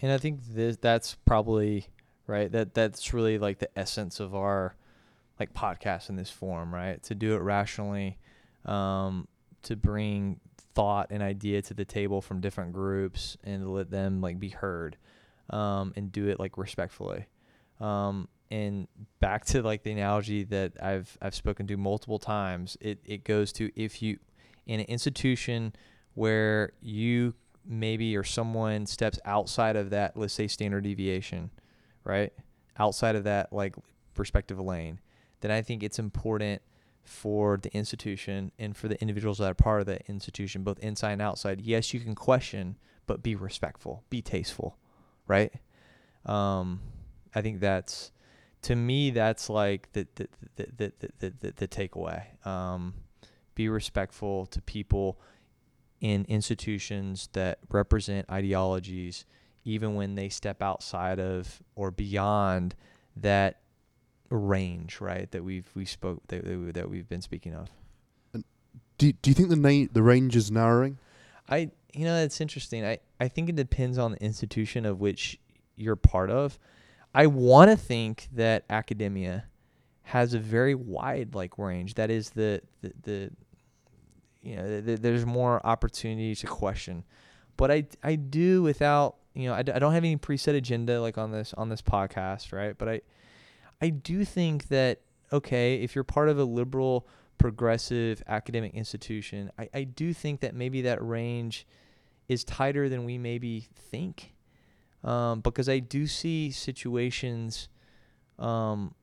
[0.00, 1.86] And I think this that's probably
[2.26, 2.50] right.
[2.50, 4.74] That that's really like the essence of our
[5.38, 7.02] like podcast in this form, right?
[7.04, 8.18] To do it rationally,
[8.64, 9.28] um,
[9.62, 10.40] to bring
[10.74, 14.96] thought and idea to the table from different groups and let them like be heard,
[15.50, 17.26] um, and do it like respectfully.
[17.80, 18.86] Um, and
[19.18, 23.50] back to like the analogy that I've I've spoken to multiple times, it it goes
[23.54, 24.18] to if you
[24.66, 25.74] in an institution
[26.14, 27.32] where you
[27.64, 31.50] maybe or someone steps outside of that, let's say standard deviation,
[32.04, 32.32] right?
[32.78, 33.74] Outside of that like
[34.14, 35.00] perspective lane,
[35.40, 36.60] then I think it's important
[37.02, 41.12] for the institution and for the individuals that are part of that institution, both inside
[41.12, 41.62] and outside.
[41.62, 44.76] Yes, you can question, but be respectful, be tasteful,
[45.26, 45.52] right?
[46.26, 46.80] Um,
[47.34, 48.12] I think that's
[48.62, 52.24] to me that's like the the the the the, the, the takeaway.
[52.46, 52.94] Um,
[53.54, 55.20] be respectful to people
[56.00, 59.26] in institutions that represent ideologies,
[59.64, 62.74] even when they step outside of or beyond
[63.16, 63.60] that
[64.30, 65.30] range, right?
[65.30, 66.44] That we've we spoke that
[66.74, 67.68] that we've been speaking of.
[68.98, 70.98] Do do you think the na- the range is narrowing?
[71.48, 72.84] I you know it's interesting.
[72.84, 75.38] I I think it depends on the institution of which
[75.76, 76.58] you're part of.
[77.14, 79.44] I want to think that academia
[80.02, 81.94] has a very wide like range.
[81.94, 83.30] That is the the, the
[84.42, 87.04] you know th- there's more opportunity to question,
[87.56, 91.00] but I I do without you know I, d- I don't have any preset agenda
[91.00, 92.76] like on this on this podcast right.
[92.76, 93.00] But I
[93.80, 95.00] I do think that
[95.32, 97.06] okay if you're part of a liberal
[97.38, 101.66] progressive academic institution, I, I do think that maybe that range
[102.28, 104.32] is tighter than we maybe think
[105.04, 107.68] um, because I do see situations,
[108.38, 108.94] um,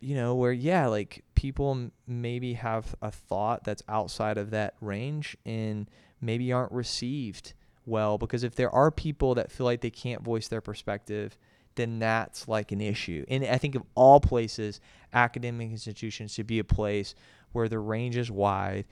[0.00, 4.74] you know, where yeah, like people m- maybe have a thought that's outside of that
[4.80, 5.88] range and
[6.20, 7.54] maybe aren't received
[7.86, 11.36] well because if there are people that feel like they can't voice their perspective
[11.76, 13.24] then that's like an issue.
[13.28, 14.80] And i think of all places
[15.12, 17.14] academic institutions should be a place
[17.52, 18.84] where the range is wide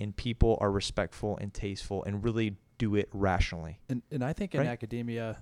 [0.00, 3.78] and people are respectful and tasteful and really do it rationally.
[3.88, 4.66] And and I think in Right?
[4.68, 5.36] academia,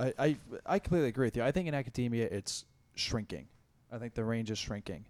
[0.00, 1.42] I, I I completely agree with you.
[1.42, 3.46] I think in academia it's shrinking.
[3.92, 5.04] I think the range is shrinking,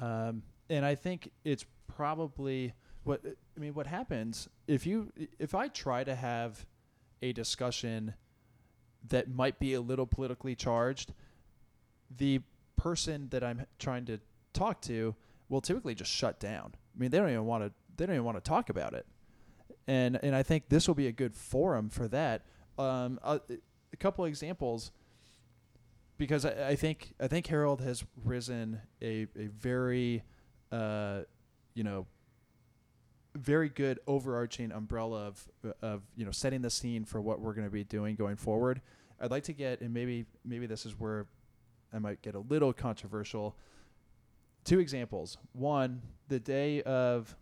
[0.00, 3.72] um, and I think it's probably what I mean.
[3.74, 6.66] What happens if you if I try to have
[7.22, 8.14] a discussion
[9.08, 11.12] that might be a little politically charged,
[12.16, 12.40] the
[12.76, 14.18] person that I'm trying to
[14.52, 15.14] talk to
[15.48, 16.74] will typically just shut down.
[16.74, 17.72] I mean, they don't even want to.
[17.96, 19.06] They don't even want to talk about it.
[19.86, 22.42] And and I think this will be a good forum for that.
[22.78, 23.40] Um, a,
[23.92, 24.90] a couple examples,
[26.16, 30.22] because I, I think I think Harold has risen a a very,
[30.72, 31.20] uh,
[31.74, 32.06] you know,
[33.34, 35.48] very good overarching umbrella of
[35.82, 38.80] of you know setting the scene for what we're going to be doing going forward.
[39.20, 41.26] I'd like to get and maybe maybe this is where
[41.92, 43.56] I might get a little controversial.
[44.64, 45.36] Two examples.
[45.52, 47.36] One, the day of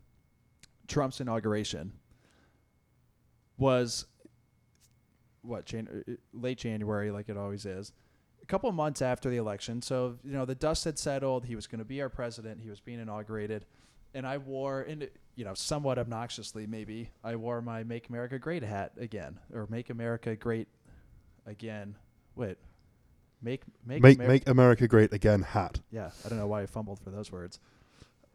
[0.88, 1.92] Trump's inauguration
[3.62, 4.06] was
[5.42, 7.92] what Jan- uh, uh, late January, like it always is.
[8.42, 11.44] A couple of months after the election, so you know the dust had settled.
[11.44, 12.60] He was going to be our president.
[12.60, 13.64] He was being inaugurated,
[14.14, 18.62] and I wore, and you know, somewhat obnoxiously, maybe I wore my "Make America Great"
[18.62, 20.68] hat again, or "Make America Great"
[21.46, 21.96] again.
[22.34, 22.58] Wait,
[23.42, 25.42] make make Make make America great again.
[25.42, 25.80] Hat.
[25.90, 27.58] yeah, I don't know why I fumbled for those words.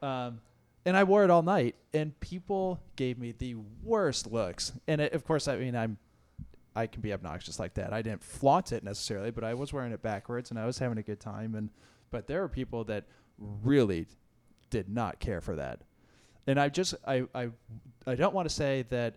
[0.02, 0.40] Um,
[0.88, 4.72] and I wore it all night, and people gave me the worst looks.
[4.88, 5.98] And it, of course, I mean, I'm,
[6.78, 7.92] I can be obnoxious like that.
[7.92, 10.98] I didn't flaunt it necessarily, but I was wearing it backwards and I was having
[10.98, 11.56] a good time.
[11.56, 11.70] And
[12.10, 13.04] but there were people that
[13.38, 14.08] really
[14.70, 15.82] did not care for that.
[16.48, 17.50] And I just I I
[18.06, 19.16] I don't want to say that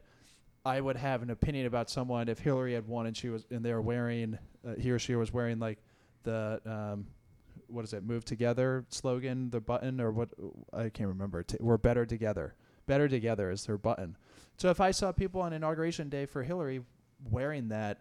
[0.64, 3.64] I would have an opinion about someone if Hillary had won and she was and
[3.64, 5.78] they were wearing uh, he or she was wearing like
[6.24, 7.06] the um,
[7.70, 10.30] what is it move together slogan the button or what
[10.72, 11.42] I can't remember.
[11.42, 12.54] T- we're better together.
[12.86, 14.16] Better together is their button.
[14.56, 16.82] So if I saw people on inauguration day for Hillary
[17.30, 18.00] wearing that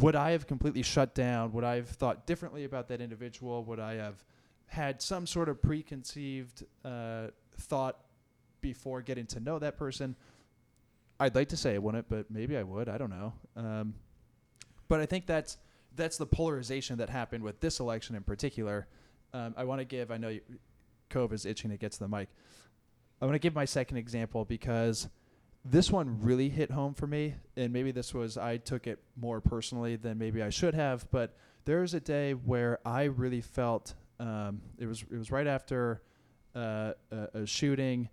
[0.00, 1.52] would I have completely shut down?
[1.52, 3.64] Would I have thought differently about that individual?
[3.64, 4.24] Would I have
[4.66, 7.28] had some sort of preconceived uh,
[7.58, 7.98] thought
[8.60, 10.16] before getting to know that person?
[11.20, 12.88] I'd like to say I wouldn't but maybe I would.
[12.88, 13.34] I don't know.
[13.56, 13.94] Um,
[14.88, 15.58] but I think that's
[15.96, 18.86] that's the polarization that happened with this election in particular.
[19.32, 20.10] Um, I want to give.
[20.10, 20.40] I know you,
[21.10, 22.28] Kov is itching to get to the mic.
[23.20, 25.08] I want to give my second example because
[25.64, 29.40] this one really hit home for me, and maybe this was I took it more
[29.40, 31.10] personally than maybe I should have.
[31.10, 35.46] But there was a day where I really felt um, it was it was right
[35.46, 36.02] after
[36.54, 38.08] uh, a, a shooting,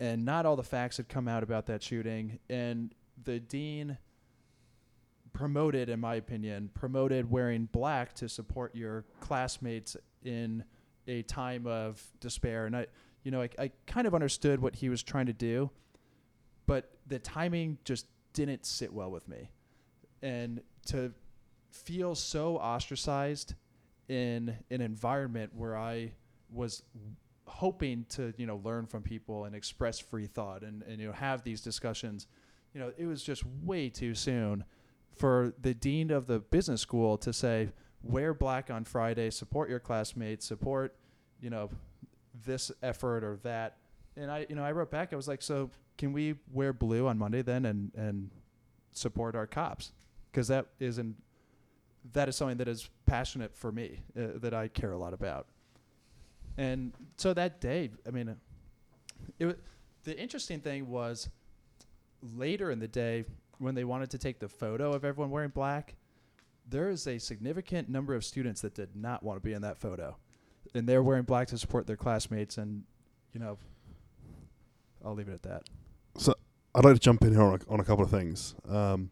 [0.00, 2.94] and not all the facts had come out about that shooting, and
[3.24, 3.98] the dean
[5.36, 10.64] promoted, in my opinion, promoted wearing black to support your classmates in
[11.06, 12.64] a time of despair.
[12.64, 12.86] And I,
[13.22, 15.70] you know, I, I kind of understood what he was trying to do,
[16.66, 19.50] but the timing just didn't sit well with me.
[20.22, 21.12] And to
[21.68, 23.56] feel so ostracized
[24.08, 26.12] in an environment where I
[26.50, 26.82] was
[27.46, 31.12] hoping to, you know, learn from people and express free thought and, and you know,
[31.12, 32.26] have these discussions,
[32.72, 34.64] you know, it was just way too soon
[35.16, 37.70] for the dean of the business school to say,
[38.02, 40.94] wear black on Friday, support your classmates, support,
[41.40, 41.70] you know,
[42.44, 43.78] this effort or that.
[44.16, 45.12] And I, you know, I wrote back.
[45.12, 48.30] I was like, so can we wear blue on Monday then and and
[48.92, 49.92] support our cops?
[50.30, 51.16] Because that isn't
[52.12, 55.46] that is something that is passionate for me uh, that I care a lot about.
[56.56, 58.36] And so that day, I mean,
[59.38, 59.58] it w-
[60.04, 61.28] the interesting thing was
[62.22, 63.24] later in the day
[63.58, 65.94] when they wanted to take the photo of everyone wearing black,
[66.68, 69.78] there is a significant number of students that did not want to be in that
[69.78, 70.16] photo,
[70.74, 72.58] and they're wearing black to support their classmates.
[72.58, 72.82] And
[73.32, 73.58] you know,
[75.04, 75.62] I'll leave it at that.
[76.16, 76.34] So
[76.74, 78.54] I'd like to jump in here on a, on a couple of things.
[78.68, 79.10] Um,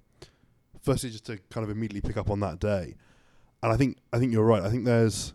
[0.82, 2.96] firstly, just to kind of immediately pick up on that day,
[3.62, 4.62] and I think I think you're right.
[4.62, 5.34] I think there's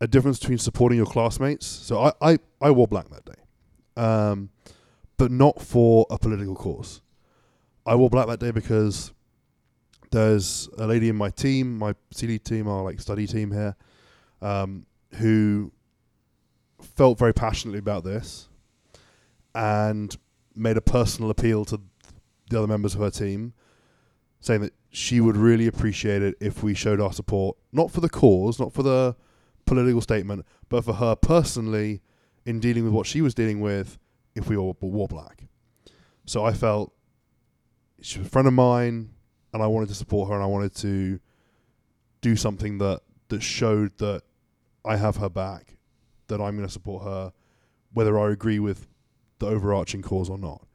[0.00, 1.66] a difference between supporting your classmates.
[1.66, 4.50] So I I, I wore black that day, um,
[5.16, 7.00] but not for a political cause.
[7.86, 9.12] I wore black that day because
[10.10, 13.76] there's a lady in my team, my CD team, our like study team here,
[14.42, 15.70] um, who
[16.80, 18.48] felt very passionately about this
[19.54, 20.16] and
[20.54, 21.80] made a personal appeal to
[22.50, 23.52] the other members of her team,
[24.40, 28.08] saying that she would really appreciate it if we showed our support, not for the
[28.08, 29.14] cause, not for the
[29.64, 32.00] political statement, but for her personally
[32.44, 33.98] in dealing with what she was dealing with
[34.34, 35.44] if we all wore black.
[36.24, 36.92] So I felt
[38.00, 39.10] she was a friend of mine,
[39.52, 41.20] and I wanted to support her, and I wanted to
[42.20, 44.22] do something that that showed that
[44.84, 45.76] I have her back,
[46.28, 47.32] that I'm going to support her,
[47.92, 48.86] whether I agree with
[49.38, 50.66] the overarching cause or not.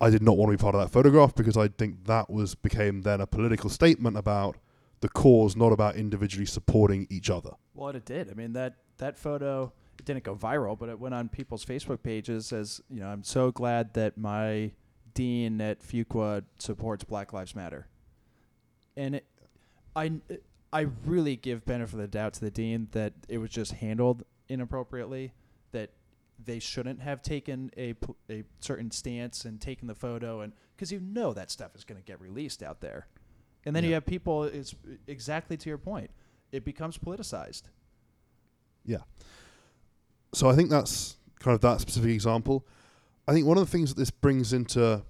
[0.00, 2.54] I did not want to be part of that photograph because I think that was
[2.54, 4.56] became then a political statement about
[5.00, 7.50] the cause, not about individually supporting each other.
[7.74, 8.30] Well, it did.
[8.30, 12.02] I mean that that photo it didn't go viral, but it went on people's Facebook
[12.02, 13.08] pages as you know.
[13.08, 14.72] I'm so glad that my
[15.16, 17.88] dean at Fuqua supports Black Lives Matter,
[18.96, 19.26] and it,
[19.96, 20.12] I
[20.72, 24.24] I really give benefit of the doubt to the dean that it was just handled
[24.48, 25.32] inappropriately,
[25.72, 25.90] that
[26.44, 27.94] they shouldn't have taken a
[28.30, 32.00] a certain stance and taken the photo, and because you know that stuff is going
[32.00, 33.08] to get released out there,
[33.64, 34.44] and then you have people.
[34.44, 34.74] It's
[35.06, 36.10] exactly to your point.
[36.52, 37.62] It becomes politicized.
[38.84, 38.98] Yeah.
[40.32, 42.66] So I think that's kind of that specific example.
[43.28, 45.02] I think one of the things that this brings into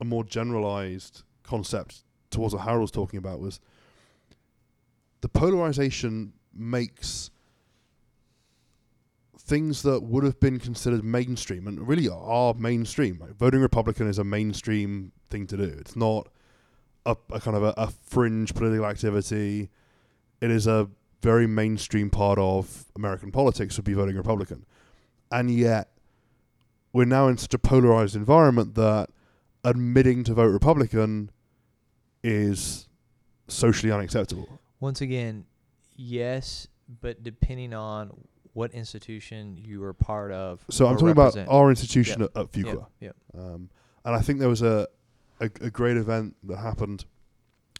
[0.00, 3.60] a more generalized concept towards what Harold was talking about was
[5.22, 7.30] the polarization makes
[9.38, 13.18] things that would have been considered mainstream and really are mainstream.
[13.18, 15.76] Like voting Republican is a mainstream thing to do.
[15.78, 16.28] It's not
[17.06, 19.70] a, a kind of a, a fringe political activity.
[20.40, 20.88] It is a
[21.22, 24.66] very mainstream part of American politics would be voting Republican.
[25.30, 25.90] And yet,
[26.96, 29.10] we're now in such a polarized environment that
[29.62, 31.30] admitting to vote Republican
[32.24, 32.88] is
[33.48, 34.60] socially unacceptable.
[34.80, 35.44] Once again,
[35.94, 36.68] yes,
[37.02, 38.10] but depending on
[38.54, 40.64] what institution you were part of.
[40.70, 41.48] So I'm talking represent.
[41.48, 42.30] about our institution Yep.
[42.34, 42.64] at, at Fuqua.
[42.64, 43.16] Yep, yep.
[43.36, 43.68] Um,
[44.06, 44.88] and I think there was a
[45.38, 47.04] a, a great event that happened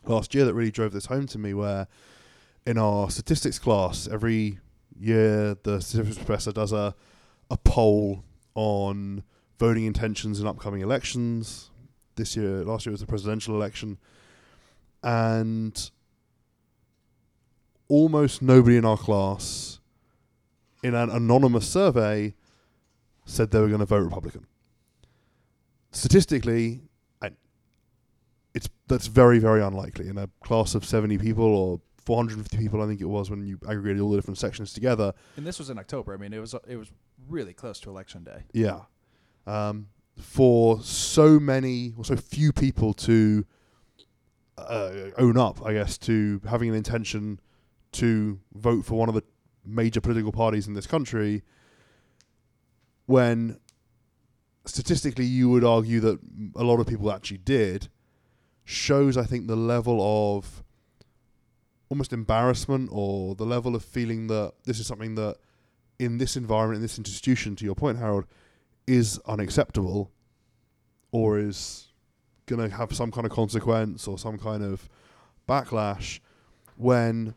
[0.04, 1.54] last year that really drove this home to me.
[1.54, 1.88] Where
[2.66, 4.58] in our statistics class, every
[4.94, 6.94] year the statistics professor does a
[7.50, 8.22] a poll
[8.56, 9.22] on
[9.58, 11.70] voting intentions in upcoming elections.
[12.16, 13.98] This year, last year was the presidential election,
[15.02, 15.90] and
[17.88, 19.78] almost nobody in our class,
[20.82, 22.34] in an anonymous survey,
[23.26, 24.46] said they were going to vote Republican.
[25.92, 26.80] Statistically,
[28.54, 32.80] it's that's very very unlikely in a class of seventy people or 450 people.
[32.80, 35.12] I think it was when you aggregated all the different sections together.
[35.36, 36.14] And this was in October.
[36.14, 36.90] I mean, it was it was
[37.28, 38.44] really close to election day.
[38.52, 38.82] Yeah.
[39.46, 43.44] Um, for so many or so few people to
[44.56, 47.40] uh, own up, I guess, to having an intention
[47.92, 49.24] to vote for one of the
[49.64, 51.42] major political parties in this country,
[53.06, 53.58] when
[54.64, 56.18] statistically you would argue that
[56.56, 57.88] a lot of people actually did,
[58.64, 60.64] shows, I think, the level of
[61.88, 65.36] almost embarrassment or the level of feeling that this is something that
[65.98, 68.26] in this environment, in this institution, to your point, Harold,
[68.86, 70.10] is unacceptable
[71.10, 71.88] or is
[72.46, 74.88] going to have some kind of consequence or some kind of
[75.48, 76.20] backlash
[76.76, 77.34] when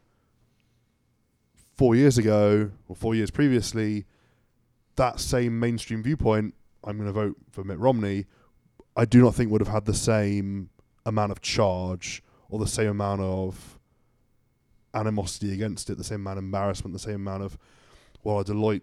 [1.75, 4.05] four years ago or four years previously,
[4.95, 8.25] that same mainstream viewpoint, I'm going to vote for Mitt Romney,
[8.97, 10.69] I do not think would have had the same
[11.05, 13.78] amount of charge or the same amount of
[14.93, 17.57] animosity against it, the same amount of embarrassment, the same amount of
[18.23, 18.81] well, a Deloitte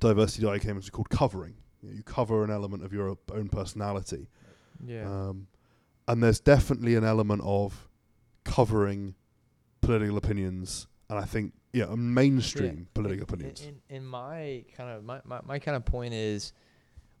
[0.00, 1.54] diversity that I came into called covering.
[1.82, 4.28] You, know, you cover an element of your own personality,
[4.84, 5.02] Yeah.
[5.04, 5.48] um,
[6.06, 7.88] and there's definitely an element of
[8.44, 9.14] covering
[9.80, 13.62] political opinions, and I think yeah, a mainstream political in, opinions.
[13.62, 16.52] In, in my kind of my, my, my kind of point is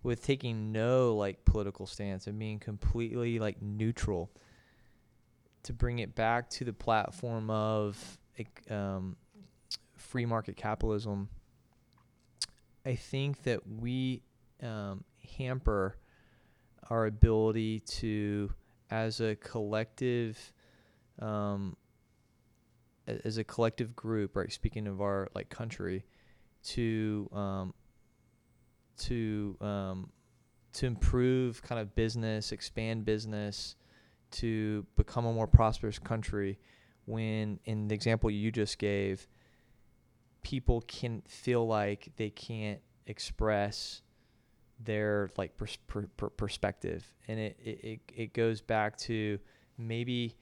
[0.02, 4.30] with taking no like political stance and being completely like neutral
[5.64, 8.18] to bring it back to the platform of
[8.70, 9.16] um,
[9.96, 11.28] free market capitalism.
[12.84, 14.22] I think that we
[14.62, 15.04] um,
[15.38, 15.96] hamper
[16.90, 18.52] our ability to,
[18.90, 20.52] as a collective,
[21.20, 21.76] um,
[23.06, 24.52] as a collective group, right?
[24.52, 26.04] Speaking of our like country,
[26.64, 27.74] to um,
[28.98, 30.10] to um,
[30.74, 33.76] to improve kind of business, expand business,
[34.32, 36.58] to become a more prosperous country.
[37.04, 39.28] When in the example you just gave,
[40.42, 44.02] people can feel like they can't express
[44.78, 49.38] their like pers- per- per- perspective, and it, it it it goes back to
[49.78, 50.36] maybe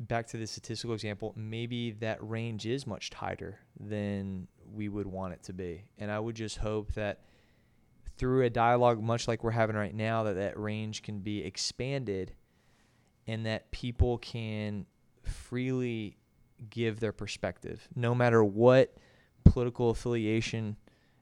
[0.00, 5.32] back to the statistical example, maybe that range is much tighter than we would want
[5.32, 5.84] it to be.
[5.98, 7.22] And I would just hope that
[8.16, 12.34] through a dialogue, much like we're having right now, that that range can be expanded
[13.28, 14.86] and that people can
[15.22, 16.16] freely
[16.70, 18.96] give their perspective, no matter what
[19.44, 20.76] political affiliation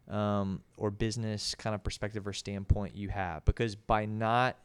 [0.08, 3.44] um, or business kind of perspective or standpoint you have.
[3.44, 4.56] Because by not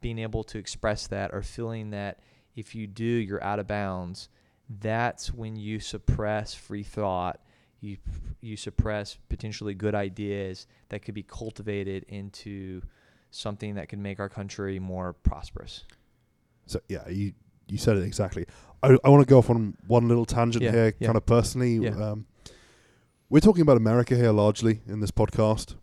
[0.00, 2.20] being able to express that or feeling that
[2.56, 4.28] if you do, you're out of bounds.
[4.80, 7.40] That's when you suppress free thought.
[7.80, 7.98] You
[8.40, 12.82] you suppress potentially good ideas that could be cultivated into
[13.30, 15.84] something that could make our country more prosperous.
[16.70, 17.32] So yeah, you
[17.68, 18.46] you said it exactly.
[18.82, 21.06] I I want to go off on one little tangent Yeah, here, yeah.
[21.06, 21.74] kind of personally.
[21.76, 21.90] Yeah.
[21.90, 22.26] Um,
[23.28, 25.74] we're talking about America here largely in this podcast,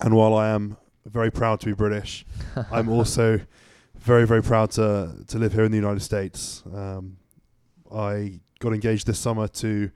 [0.00, 0.76] and while I am
[1.06, 2.24] very proud to be British,
[2.70, 3.40] I'm also
[3.96, 6.62] very very proud to to live here in the United States.
[6.72, 7.16] Um,
[7.90, 9.90] I got engaged this summer to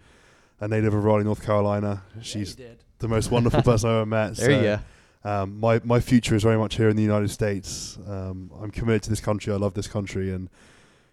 [0.61, 2.03] a native of Raleigh, North Carolina.
[2.23, 4.37] She's yeah, the most wonderful person I've ever met.
[4.37, 4.79] there you go.
[5.25, 7.99] Um, my my future is very much here in the United States.
[8.07, 9.53] Um, I'm committed to this country.
[9.53, 10.49] I love this country, and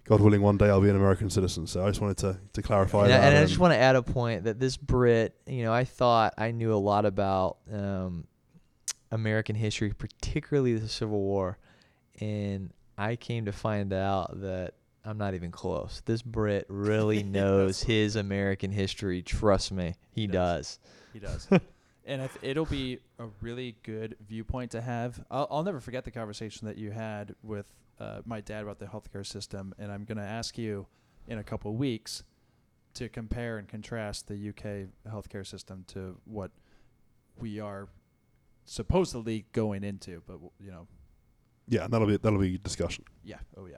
[0.06, 1.66] God willing, one day I'll be an American citizen.
[1.68, 3.28] So I just wanted to to clarify And, I, that.
[3.34, 6.34] and I just want to add a point that this Brit, you know, I thought
[6.38, 8.26] I knew a lot about um,
[9.12, 11.58] American history, particularly the Civil War,
[12.20, 16.02] and I came to find out that I'm not even close.
[16.06, 19.22] This Brit really knows his American history.
[19.24, 20.78] Trust me, he, He does.
[21.14, 21.48] does.
[21.48, 21.62] He does.
[22.06, 25.24] and th- it'll be a really good viewpoint to have.
[25.32, 27.66] I'll, I'll never forget the conversation that you had with
[28.00, 30.88] uh, my dad about the healthcare system, and I'm going to ask you
[31.28, 32.24] in a couple of weeks
[32.96, 36.52] to compare and contrast the UK healthcare system to what
[37.38, 37.88] we are
[38.66, 40.22] supposedly going into.
[40.26, 40.88] But w- you know,
[41.68, 43.04] yeah, and that'll be that'll be discussion.
[43.24, 43.78] yeah, oh yeah.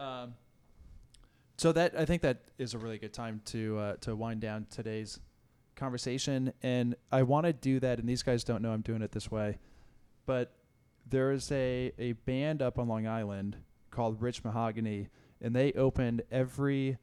[0.00, 0.34] Um,
[1.56, 4.66] so that I think that is a really good time to uh, to wind down
[4.70, 5.20] today's
[5.80, 7.98] conversation, and I want to do that.
[7.98, 9.58] And these guys don't know I'm doing it this way,
[10.26, 10.52] but
[11.08, 13.56] there is a a band up on Long Island
[13.90, 15.08] called Rich Mahogany,
[15.40, 16.98] and they opened every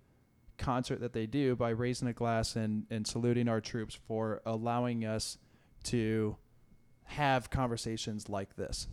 [0.57, 5.03] concert that they do by raising a glass and and saluting our troops for allowing
[5.03, 5.37] us
[5.83, 6.37] to
[7.05, 8.87] have conversations like this.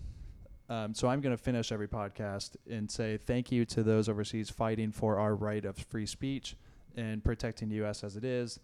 [0.68, 4.48] Um, so I'm going to finish every podcast and say thank you to those overseas
[4.48, 6.56] fighting for our right of free speech
[6.96, 8.02] and protecting the U.S.
[8.02, 8.60] as it is.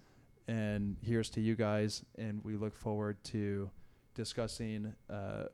[0.50, 3.70] And here's to you guys, and we look forward to
[4.16, 5.44] discussing uh,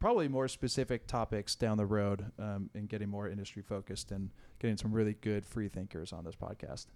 [0.00, 4.76] probably more specific topics down the road um, and getting more industry focused and getting
[4.76, 6.86] some really good free thinkers on this podcast.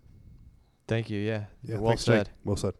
[0.88, 1.20] Thank you.
[1.20, 1.44] Yeah.
[1.62, 2.16] Yeah, well thanks, Jake.
[2.16, 2.30] said.
[2.44, 2.74] Well said.